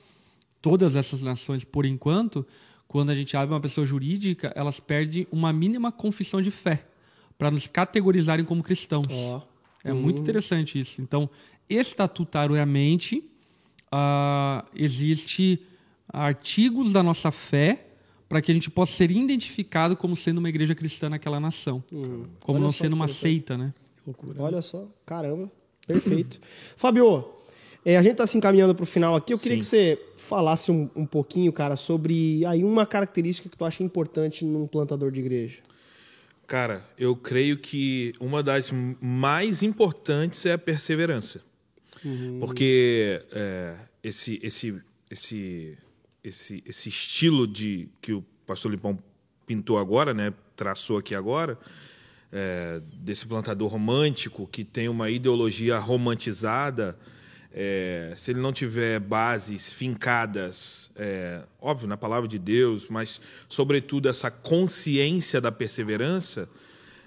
[0.61, 2.47] todas essas nações, por enquanto,
[2.89, 6.87] quando a gente abre uma pessoa jurídica, elas perdem uma mínima confissão de fé
[7.39, 9.13] para nos categorizarem como cristãos.
[9.13, 9.43] Ó.
[9.85, 11.01] É muito interessante isso.
[11.01, 11.31] Então,
[11.69, 13.23] estatutariamente,
[13.93, 15.63] ah, existe
[16.09, 17.86] artigos da nossa fé
[18.29, 21.83] para que a gente possa ser identificado como sendo uma igreja cristã naquela nação,
[22.41, 23.73] como Olha não sendo uma seita, né?
[24.39, 25.51] Olha só, caramba.
[25.87, 26.41] Perfeito.
[26.77, 27.25] Fabio,
[27.85, 29.33] é, a gente está se encaminhando para o final aqui.
[29.33, 29.61] Eu queria Sim.
[29.61, 34.45] que você falasse um, um pouquinho, cara, sobre aí uma característica que tu acha importante
[34.45, 35.59] num plantador de igreja.
[36.47, 41.41] Cara, eu creio que uma das mais importantes é a perseverança.
[42.39, 45.77] Porque é, esse, esse, esse,
[46.29, 48.99] esse, esse estilo de que o pastor Lipão
[49.47, 51.59] pintou agora, né, traçou aqui agora,
[52.33, 56.99] é, desse plantador romântico que tem uma ideologia romantizada,
[57.53, 64.09] é, se ele não tiver bases fincadas, é, óbvio, na palavra de Deus, mas, sobretudo,
[64.09, 66.49] essa consciência da perseverança,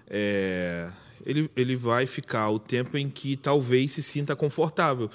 [0.10, 0.90] é,
[1.24, 5.12] ele, ele vai ficar o tempo em que talvez se sinta confortável.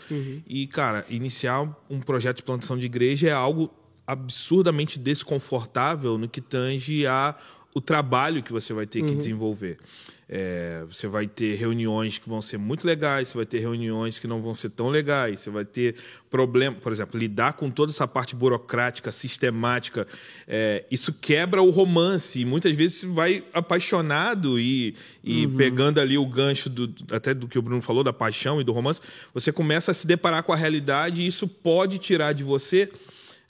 [0.46, 3.72] E, cara, iniciar um projeto de plantação de igreja é algo
[4.06, 7.34] absurdamente desconfortável no que tange a
[7.74, 9.78] o trabalho que você vai ter que desenvolver.
[10.26, 14.26] É, você vai ter reuniões que vão ser muito legais, você vai ter reuniões que
[14.26, 15.96] não vão ser tão legais, você vai ter
[16.30, 20.06] problema, por exemplo, lidar com toda essa parte burocrática, sistemática.
[20.48, 26.16] é, isso quebra o romance e muitas vezes você vai apaixonado e, e pegando ali
[26.16, 29.00] o gancho do, até do que o Bruno falou da paixão e do romance,
[29.34, 32.90] você começa a se deparar com a realidade e isso pode tirar de você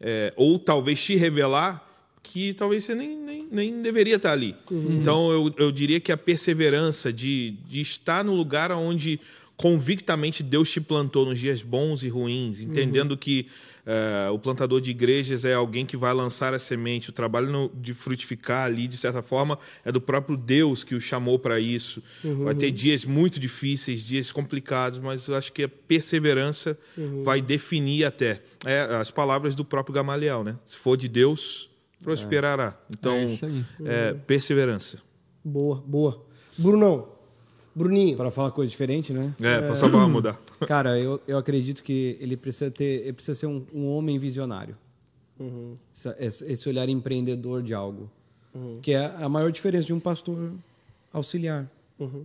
[0.01, 1.83] é, ou talvez te revelar
[2.23, 4.57] que talvez você nem, nem, nem deveria estar ali.
[4.71, 9.21] Então, eu, eu diria que a perseverança de, de estar no lugar onde
[9.57, 13.47] convictamente Deus te plantou nos dias bons e ruins, entendendo que
[13.87, 17.71] eh, o plantador de igrejas é alguém que vai lançar a semente, o trabalho no-
[17.75, 22.03] de frutificar ali, de certa forma, é do próprio Deus que o chamou para isso.
[22.45, 26.79] Vai ter dias muito difíceis, dias complicados, mas eu acho que a perseverança
[27.25, 30.57] vai definir até é, as palavras do próprio Gamaliel, né?
[30.65, 31.69] Se for de Deus,
[32.03, 32.79] prosperará.
[32.91, 33.65] Então, É isso aí.
[33.85, 34.99] é, perseverança.
[35.45, 36.25] Boa, boa.
[36.57, 37.09] Brunão,
[37.75, 39.35] Bruninho, Para falar coisa diferente, né?
[39.41, 40.41] É, pra só pra mudar.
[40.67, 44.77] Cara, eu, eu acredito que ele precisa ter, ele precisa ser um, um homem visionário.
[45.93, 48.09] Essa- Esse, esse olhar empreendedor de algo,
[48.83, 50.53] que é a maior diferença de um pastor
[51.13, 51.69] auxiliar.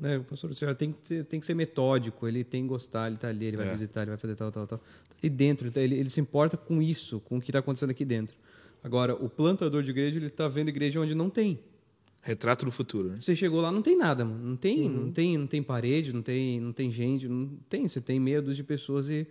[0.02, 0.18] Né?
[0.18, 3.16] O pastor auxiliar tem que, ser, tem que ser metódico, ele tem que gostar, ele
[3.16, 3.72] está ali, ele vai É.
[3.72, 4.80] visitar, ele vai fazer tal, tal, tal.
[5.22, 7.89] E dentro, ele, tá- ele, ele se importa com isso, com o que está acontecendo
[7.89, 8.36] aqui dentro.
[8.84, 11.60] Agora, o plantador de igreja, ele está vendo igreja onde não tem.
[12.22, 13.15] Retrato do futuro, né?
[13.20, 14.43] Você chegou lá, não tem nada, mano.
[14.45, 17.88] Não tem, não tem, não tem parede, não tem, não tem gente, não tem.
[17.88, 19.26] Você tem dúzia de pessoas e,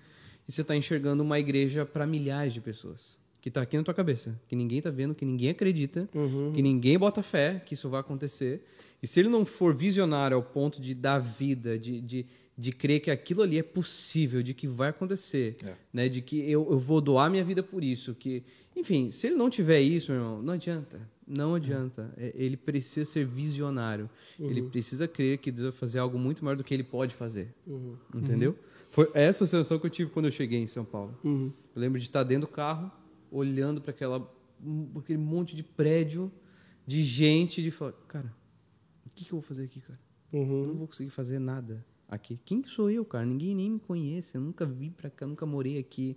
[0.48, 3.84] e você está enxergando uma igreja para milhares de pessoas que que tá aqui na
[3.84, 6.52] tua cabeça, que ninguém tá vendo, que ninguém acredita, Uhum.
[6.52, 8.64] que ninguém bota fé que isso vai acontecer.
[9.00, 12.26] E se ele não for visionário ao ponto de dar vida, de, de,
[12.58, 15.72] de crer que aquilo ali é possível, de que vai acontecer, É.
[15.92, 16.08] né?
[16.08, 18.42] De que eu, eu vou doar minha vida por isso, que...
[18.76, 21.00] Enfim, se ele não tiver isso, meu irmão, não adianta.
[21.28, 22.12] Não adianta.
[22.16, 24.08] É, Ele precisa ser visionário.
[24.38, 27.54] Ele precisa crer que Deus vai fazer algo muito maior do que ele pode fazer.
[28.14, 28.56] Entendeu?
[28.90, 31.18] Foi essa sensação que eu tive quando eu cheguei em São Paulo.
[31.22, 31.52] Uhum.
[31.74, 32.90] Eu lembro de estar dentro do carro,
[33.30, 34.26] olhando para aquela
[34.98, 36.32] aquele monte de prédio,
[36.86, 38.34] de gente, de falar, cara,
[39.06, 40.00] o que, que eu vou fazer aqui, cara?
[40.32, 42.40] Eu não vou conseguir fazer nada aqui.
[42.44, 43.24] Quem que sou eu, cara?
[43.24, 44.36] Ninguém nem me conhece.
[44.36, 46.16] Eu nunca vim para cá, nunca morei aqui.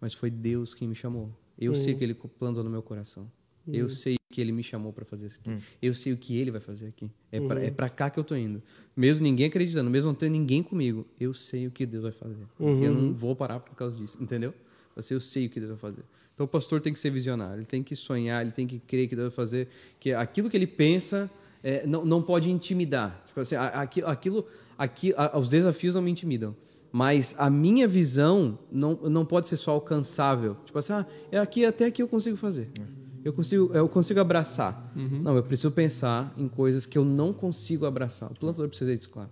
[0.00, 1.32] Mas foi Deus quem me chamou.
[1.58, 3.30] Eu sei que Ele plantou no meu coração.
[3.66, 5.50] Eu sei que Ele me chamou para fazer isso aqui.
[5.80, 7.10] Eu sei o que Ele vai fazer aqui.
[7.30, 7.38] É
[7.70, 8.60] para é cá que eu tô indo.
[8.96, 12.44] Mesmo ninguém acreditando, mesmo não tendo ninguém comigo, eu sei o que Deus vai fazer.
[12.82, 14.52] Eu não vou parar por causa disso, entendeu?
[14.96, 16.02] Você, eu sei o que Deus vai fazer.
[16.34, 19.06] Então o pastor tem que ser visionário, ele tem que sonhar, ele tem que crer
[19.08, 19.68] que Deus vai fazer,
[20.00, 21.30] que aquilo que ele pensa
[21.62, 23.22] é, não, não pode intimidar.
[23.26, 26.56] Tipo assim, aquilo, aqui, a- os desafios não me intimidam.
[26.90, 30.56] Mas a minha visão não, não pode ser só alcançável.
[30.66, 32.68] Tipo assim, ah, é aqui até aqui eu consigo fazer.
[33.24, 34.92] Eu consigo, eu consigo abraçar.
[35.22, 38.30] Não, eu preciso pensar em coisas que eu não consigo abraçar.
[38.30, 39.30] O plantador precisa disso, claro.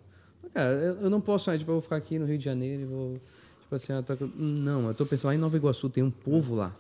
[0.55, 2.83] Cara, eu, eu não posso, ah, tipo, eu vou ficar aqui no Rio de Janeiro
[2.83, 3.15] e vou.
[3.63, 6.11] Tipo assim, ah, tá com- não, eu tô pensando lá em Nova Iguaçu, tem um
[6.11, 6.75] povo lá.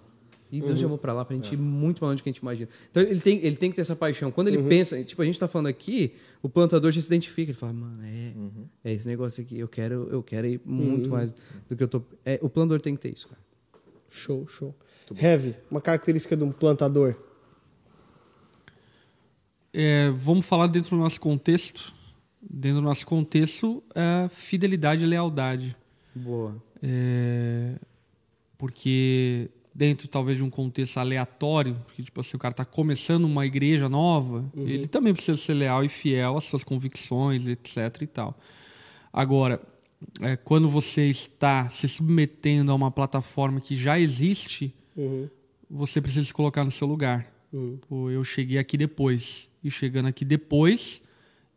[0.52, 2.40] E Deus chamou pra lá pra gente ir muito mais longe do que a gente
[2.42, 2.68] imagina.
[2.90, 4.32] Então ele tem, ele tem que ter essa paixão.
[4.32, 7.52] Quando ele pensa, tipo, a gente tá falando aqui, o plantador já se identifica.
[7.52, 8.32] Ele fala, mano, é,
[8.90, 11.32] é esse negócio aqui, eu quero, eu quero ir muito mais
[11.68, 12.02] do que eu tô.
[12.24, 13.40] É, o plantador tem que ter isso, cara.
[14.10, 14.74] Show, show.
[15.18, 17.16] Heavy, uma característica de um plantador.
[19.72, 21.92] É, vamos falar dentro do nosso contexto.
[22.42, 25.76] Dentro do nosso contexto, é fidelidade e lealdade.
[26.14, 26.56] Boa.
[26.82, 27.74] É,
[28.56, 33.46] porque dentro talvez de um contexto aleatório, porque tipo assim, o cara está começando uma
[33.46, 38.38] igreja nova, ele também precisa ser leal e fiel às suas convicções, etc e tal.
[39.12, 39.60] Agora,
[40.20, 44.74] é, quando você está se submetendo a uma plataforma que já existe,
[45.70, 47.26] você precisa se colocar no seu lugar.
[47.88, 49.48] Pô, eu cheguei aqui depois.
[49.62, 51.02] E chegando aqui depois,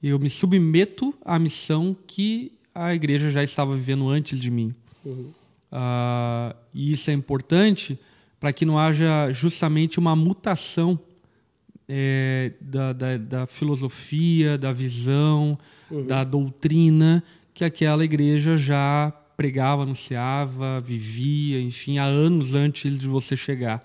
[0.01, 4.73] eu me submeto à missão que a igreja já estava vivendo antes de mim.
[5.71, 7.97] Ah, e isso é importante
[8.39, 10.99] para que não haja justamente uma mutação
[11.87, 15.57] é, da, da, da filosofia, da visão,
[16.07, 17.23] da doutrina
[17.53, 23.83] que aquela igreja já pregava, anunciava, vivia, enfim, há anos antes de você chegar.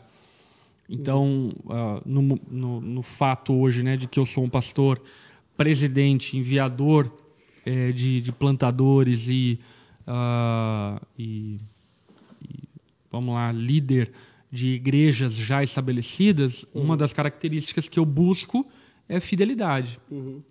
[0.88, 5.01] Então, ah, no, no, no fato hoje né, de que eu sou um pastor,
[5.57, 7.12] presidente, enviador
[7.66, 9.59] eh, de, de plantadores e,
[10.07, 11.59] ah, e,
[12.42, 12.68] e,
[13.11, 14.12] vamos lá, líder
[14.51, 18.66] de igrejas já estabelecidas, uma das características que eu busco
[19.09, 19.98] é fidelidade.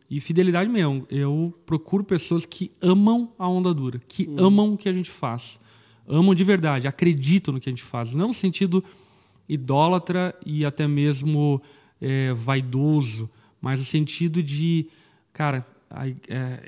[0.09, 1.05] E fidelidade mesmo.
[1.11, 5.59] Eu procuro pessoas que amam a onda dura, que amam o que a gente faz.
[6.07, 8.13] Amam de verdade, acreditam no que a gente faz.
[8.13, 8.83] Não no sentido
[9.47, 11.61] idólatra e até mesmo
[12.01, 13.29] é, vaidoso,
[13.61, 14.87] mas no sentido de,
[15.33, 16.13] cara, a- é,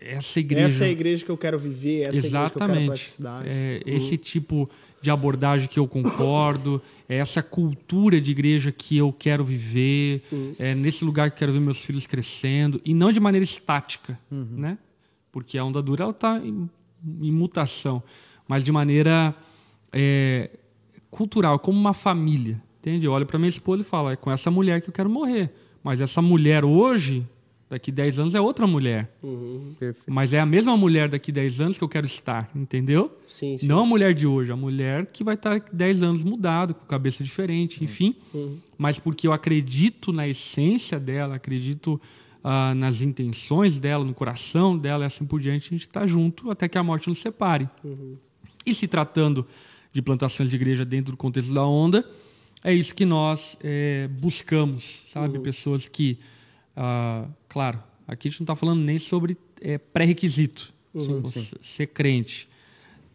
[0.01, 0.65] essa igreja.
[0.65, 2.79] Essa é a igreja que eu quero viver, essa é a igreja que eu quero
[2.79, 3.17] Exatamente.
[3.47, 4.69] É, Esse tipo
[5.01, 10.23] de abordagem que eu concordo, é essa cultura de igreja que eu quero viver,
[10.59, 14.19] é nesse lugar que eu quero ver meus filhos crescendo, e não de maneira estática,
[14.29, 14.77] né?
[15.31, 16.69] Porque a onda dura ela está em,
[17.21, 18.03] em mutação,
[18.47, 19.33] mas de maneira
[19.91, 20.49] é,
[21.09, 23.05] cultural, como uma família, entende?
[23.05, 25.51] Eu olho para minha esposa e falo, é com essa mulher que eu quero morrer,
[25.83, 27.25] mas essa mulher hoje,
[27.69, 29.13] daqui 10 anos, é outra mulher.
[29.77, 30.11] Perfeito.
[30.11, 33.15] Mas é a mesma mulher daqui 10 anos que eu quero estar, entendeu?
[33.27, 33.67] Sim, sim.
[33.67, 37.23] Não a mulher de hoje, a mulher que vai estar 10 anos mudado, com cabeça
[37.23, 38.15] diferente, enfim.
[38.77, 42.01] Mas porque eu acredito na essência dela, acredito
[42.43, 46.49] ah, nas intenções dela, no coração dela e assim por diante, a gente está junto
[46.49, 47.69] até que a morte nos separe.
[48.65, 49.45] E se tratando
[49.91, 52.05] de plantações de igreja dentro do contexto da onda,
[52.63, 55.39] é isso que nós eh, buscamos, sabe?
[55.39, 56.19] Pessoas que,
[56.75, 62.47] ah, claro, aqui a gente não está falando nem sobre eh, pré-requisito, Você ser crente,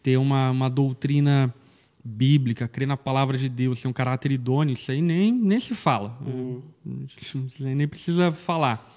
[0.03, 1.55] ter uma, uma doutrina
[2.05, 5.75] bíblica, crer na palavra de Deus, ter um caráter idôneo, isso aí nem, nem se
[5.75, 6.19] fala.
[7.17, 8.95] Isso aí nem precisa falar.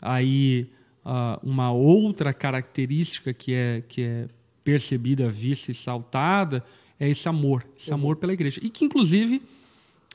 [0.00, 0.66] Aí,
[1.04, 4.28] ah, uma outra característica que é, que é
[4.62, 6.62] percebida, vista e saltada
[7.00, 8.60] é esse amor, esse amor pela igreja.
[8.62, 9.40] E que, inclusive,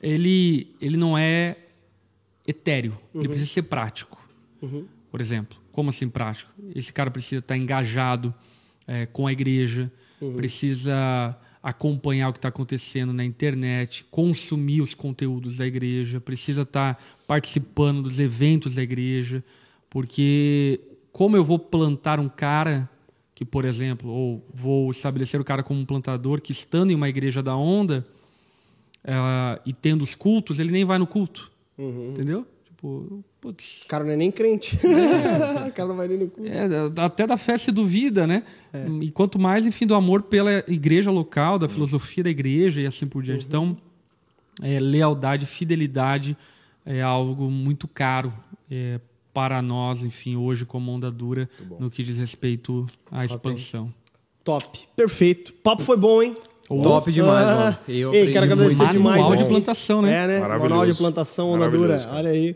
[0.02, 1.58] ele, ele não é
[2.46, 4.17] etéreo, ele precisa ser prático.
[5.10, 6.52] Por exemplo, como assim prático?
[6.76, 8.34] Esse cara precisa estar engajado
[8.88, 9.92] eh, com a igreja,
[10.36, 17.02] precisa acompanhar o que está acontecendo na internet, consumir os conteúdos da igreja, precisa estar
[17.28, 19.44] participando dos eventos da igreja,
[19.90, 20.80] porque
[21.12, 22.90] como eu vou plantar um cara
[23.36, 27.10] que, por exemplo, ou vou estabelecer o cara como um plantador que estando em uma
[27.10, 28.06] igreja da onda
[29.04, 31.52] uh, e tendo os cultos, ele nem vai no culto,
[32.12, 32.48] entendeu?
[32.78, 34.78] Tipo, putz, O cara não é nem crente.
[35.68, 36.48] o cara não vai nem no culto.
[36.48, 38.44] é, até da fé se duvida, né?
[39.02, 43.08] E quanto mais, enfim, do amor pela igreja local, da filosofia da igreja e assim
[43.08, 43.48] por diante.
[43.48, 43.76] Então,
[44.62, 46.38] é, lealdade, fidelidade
[46.86, 48.32] é algo muito caro
[48.70, 49.00] é,
[49.34, 51.50] para nós, enfim, hoje como onda dura,
[51.80, 53.92] no que diz respeito à expansão.
[54.44, 54.88] Top.
[54.96, 55.52] Perfeito.
[55.52, 56.36] Papo foi bom, hein?
[56.68, 57.56] Top demais, Ah.
[57.56, 57.78] mano.
[57.88, 58.92] Eu Ei, quero agradecer muito.
[58.92, 59.50] demais Manual de aqui.
[59.52, 60.24] plantação, né?
[60.24, 60.40] É, né?
[60.40, 60.70] Maravilhoso.
[60.70, 61.70] Manual de plantação, onda dura.
[61.80, 62.18] Maravilhoso, cara.
[62.18, 62.56] Olha aí.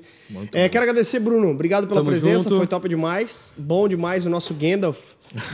[0.53, 1.49] É, quero agradecer, Bruno.
[1.49, 2.43] Obrigado pela Tamo presença.
[2.43, 2.57] junto.
[2.57, 3.53] Foi top demais.
[3.57, 4.97] Bom demais o nosso Gandalf.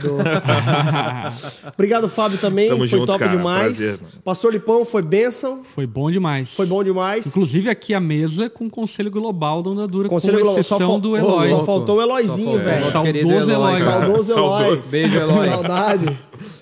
[0.02, 0.18] do-
[1.74, 2.66] Obrigado, Fábio, também.
[2.68, 3.36] Tamo foi junto, top cara.
[3.36, 3.76] demais.
[3.76, 4.00] Prazer.
[4.24, 5.62] Pastor Lipão, foi bênção.
[5.64, 6.50] Foi bom demais.
[6.52, 7.26] Foi bom demais.
[7.26, 10.58] Inclusive aqui a mesa com o Conselho Global da Onda Dura, Conselho com Global.
[10.60, 11.48] exceção Só, fal- do Eloy.
[11.48, 12.90] só faltou o Eloyzinho, velho.
[12.90, 13.80] Saudoso Eloy.
[13.80, 14.80] Saudoso Eloy.
[14.90, 15.48] Beijo, Eloy.
[15.48, 16.18] Saudade.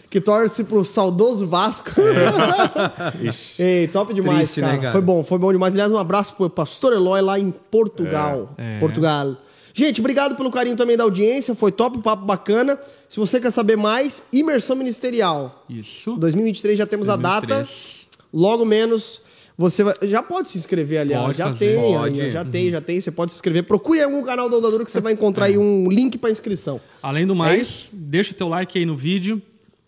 [0.09, 1.91] Que torce pro saudoso Vasco.
[3.23, 3.63] Ixi.
[3.63, 4.79] Ei, top demais, Triste, né, cara.
[4.81, 4.93] cara?
[4.93, 5.75] Foi bom, foi bom demais.
[5.75, 8.51] Aliás, um abraço pro pastor Eloy lá em Portugal.
[8.57, 8.79] É.
[8.79, 9.37] Portugal.
[9.75, 11.55] Gente, obrigado pelo carinho também da audiência.
[11.55, 12.79] Foi top, papo bacana.
[13.09, 15.65] Se você quer saber mais, imersão ministerial.
[15.69, 16.17] Isso.
[16.17, 17.47] 2023 já temos a data.
[17.47, 18.09] 2023.
[18.33, 19.21] Logo menos.
[19.59, 21.25] Você vai- já pode se inscrever, aliás.
[21.27, 21.77] Pode já fazer.
[21.77, 22.31] tem, Pode.
[22.31, 23.01] já tem, já tem.
[23.01, 23.65] Você pode se inscrever.
[23.65, 26.81] Procure algum canal do Ondadura que você vai encontrar aí um link para inscrição.
[27.03, 29.41] Além do É mais, deixa teu like aí no vídeo,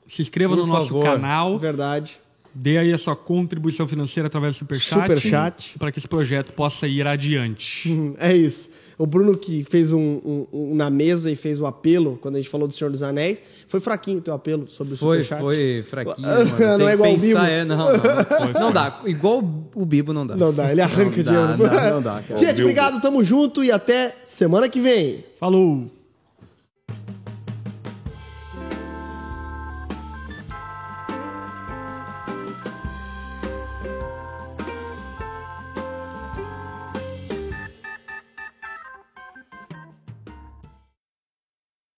[0.09, 1.05] se inscreva Por no nosso favor.
[1.05, 2.19] canal, Verdade.
[2.55, 5.79] dê aí a sua contribuição financeira através do Superchat, Superchat.
[5.79, 7.89] para que esse projeto possa ir adiante.
[7.91, 8.71] Hum, É isso.
[9.01, 12.39] O Bruno que fez um, um- um na mesa e fez o apelo, quando a
[12.39, 15.41] gente falou do Senhor dos Anéis, foi fraquinho o teu apelo sobre o Foi, Superchat.
[15.41, 16.57] foi fraquinho, Não mano.
[16.57, 17.39] Tem é que igual o pensar, Bibo?
[17.39, 17.93] é, não, não.
[18.61, 19.01] Não dá.
[19.07, 19.39] Igual
[19.73, 20.35] o Bibo não dá.
[20.35, 21.49] Não dá, ele arranca Não dinheiro.
[21.57, 22.41] não dá, não dá, cara.
[22.41, 25.25] Gente, obrigado, tamo junto e até semana que vem.
[25.39, 25.89] Falou!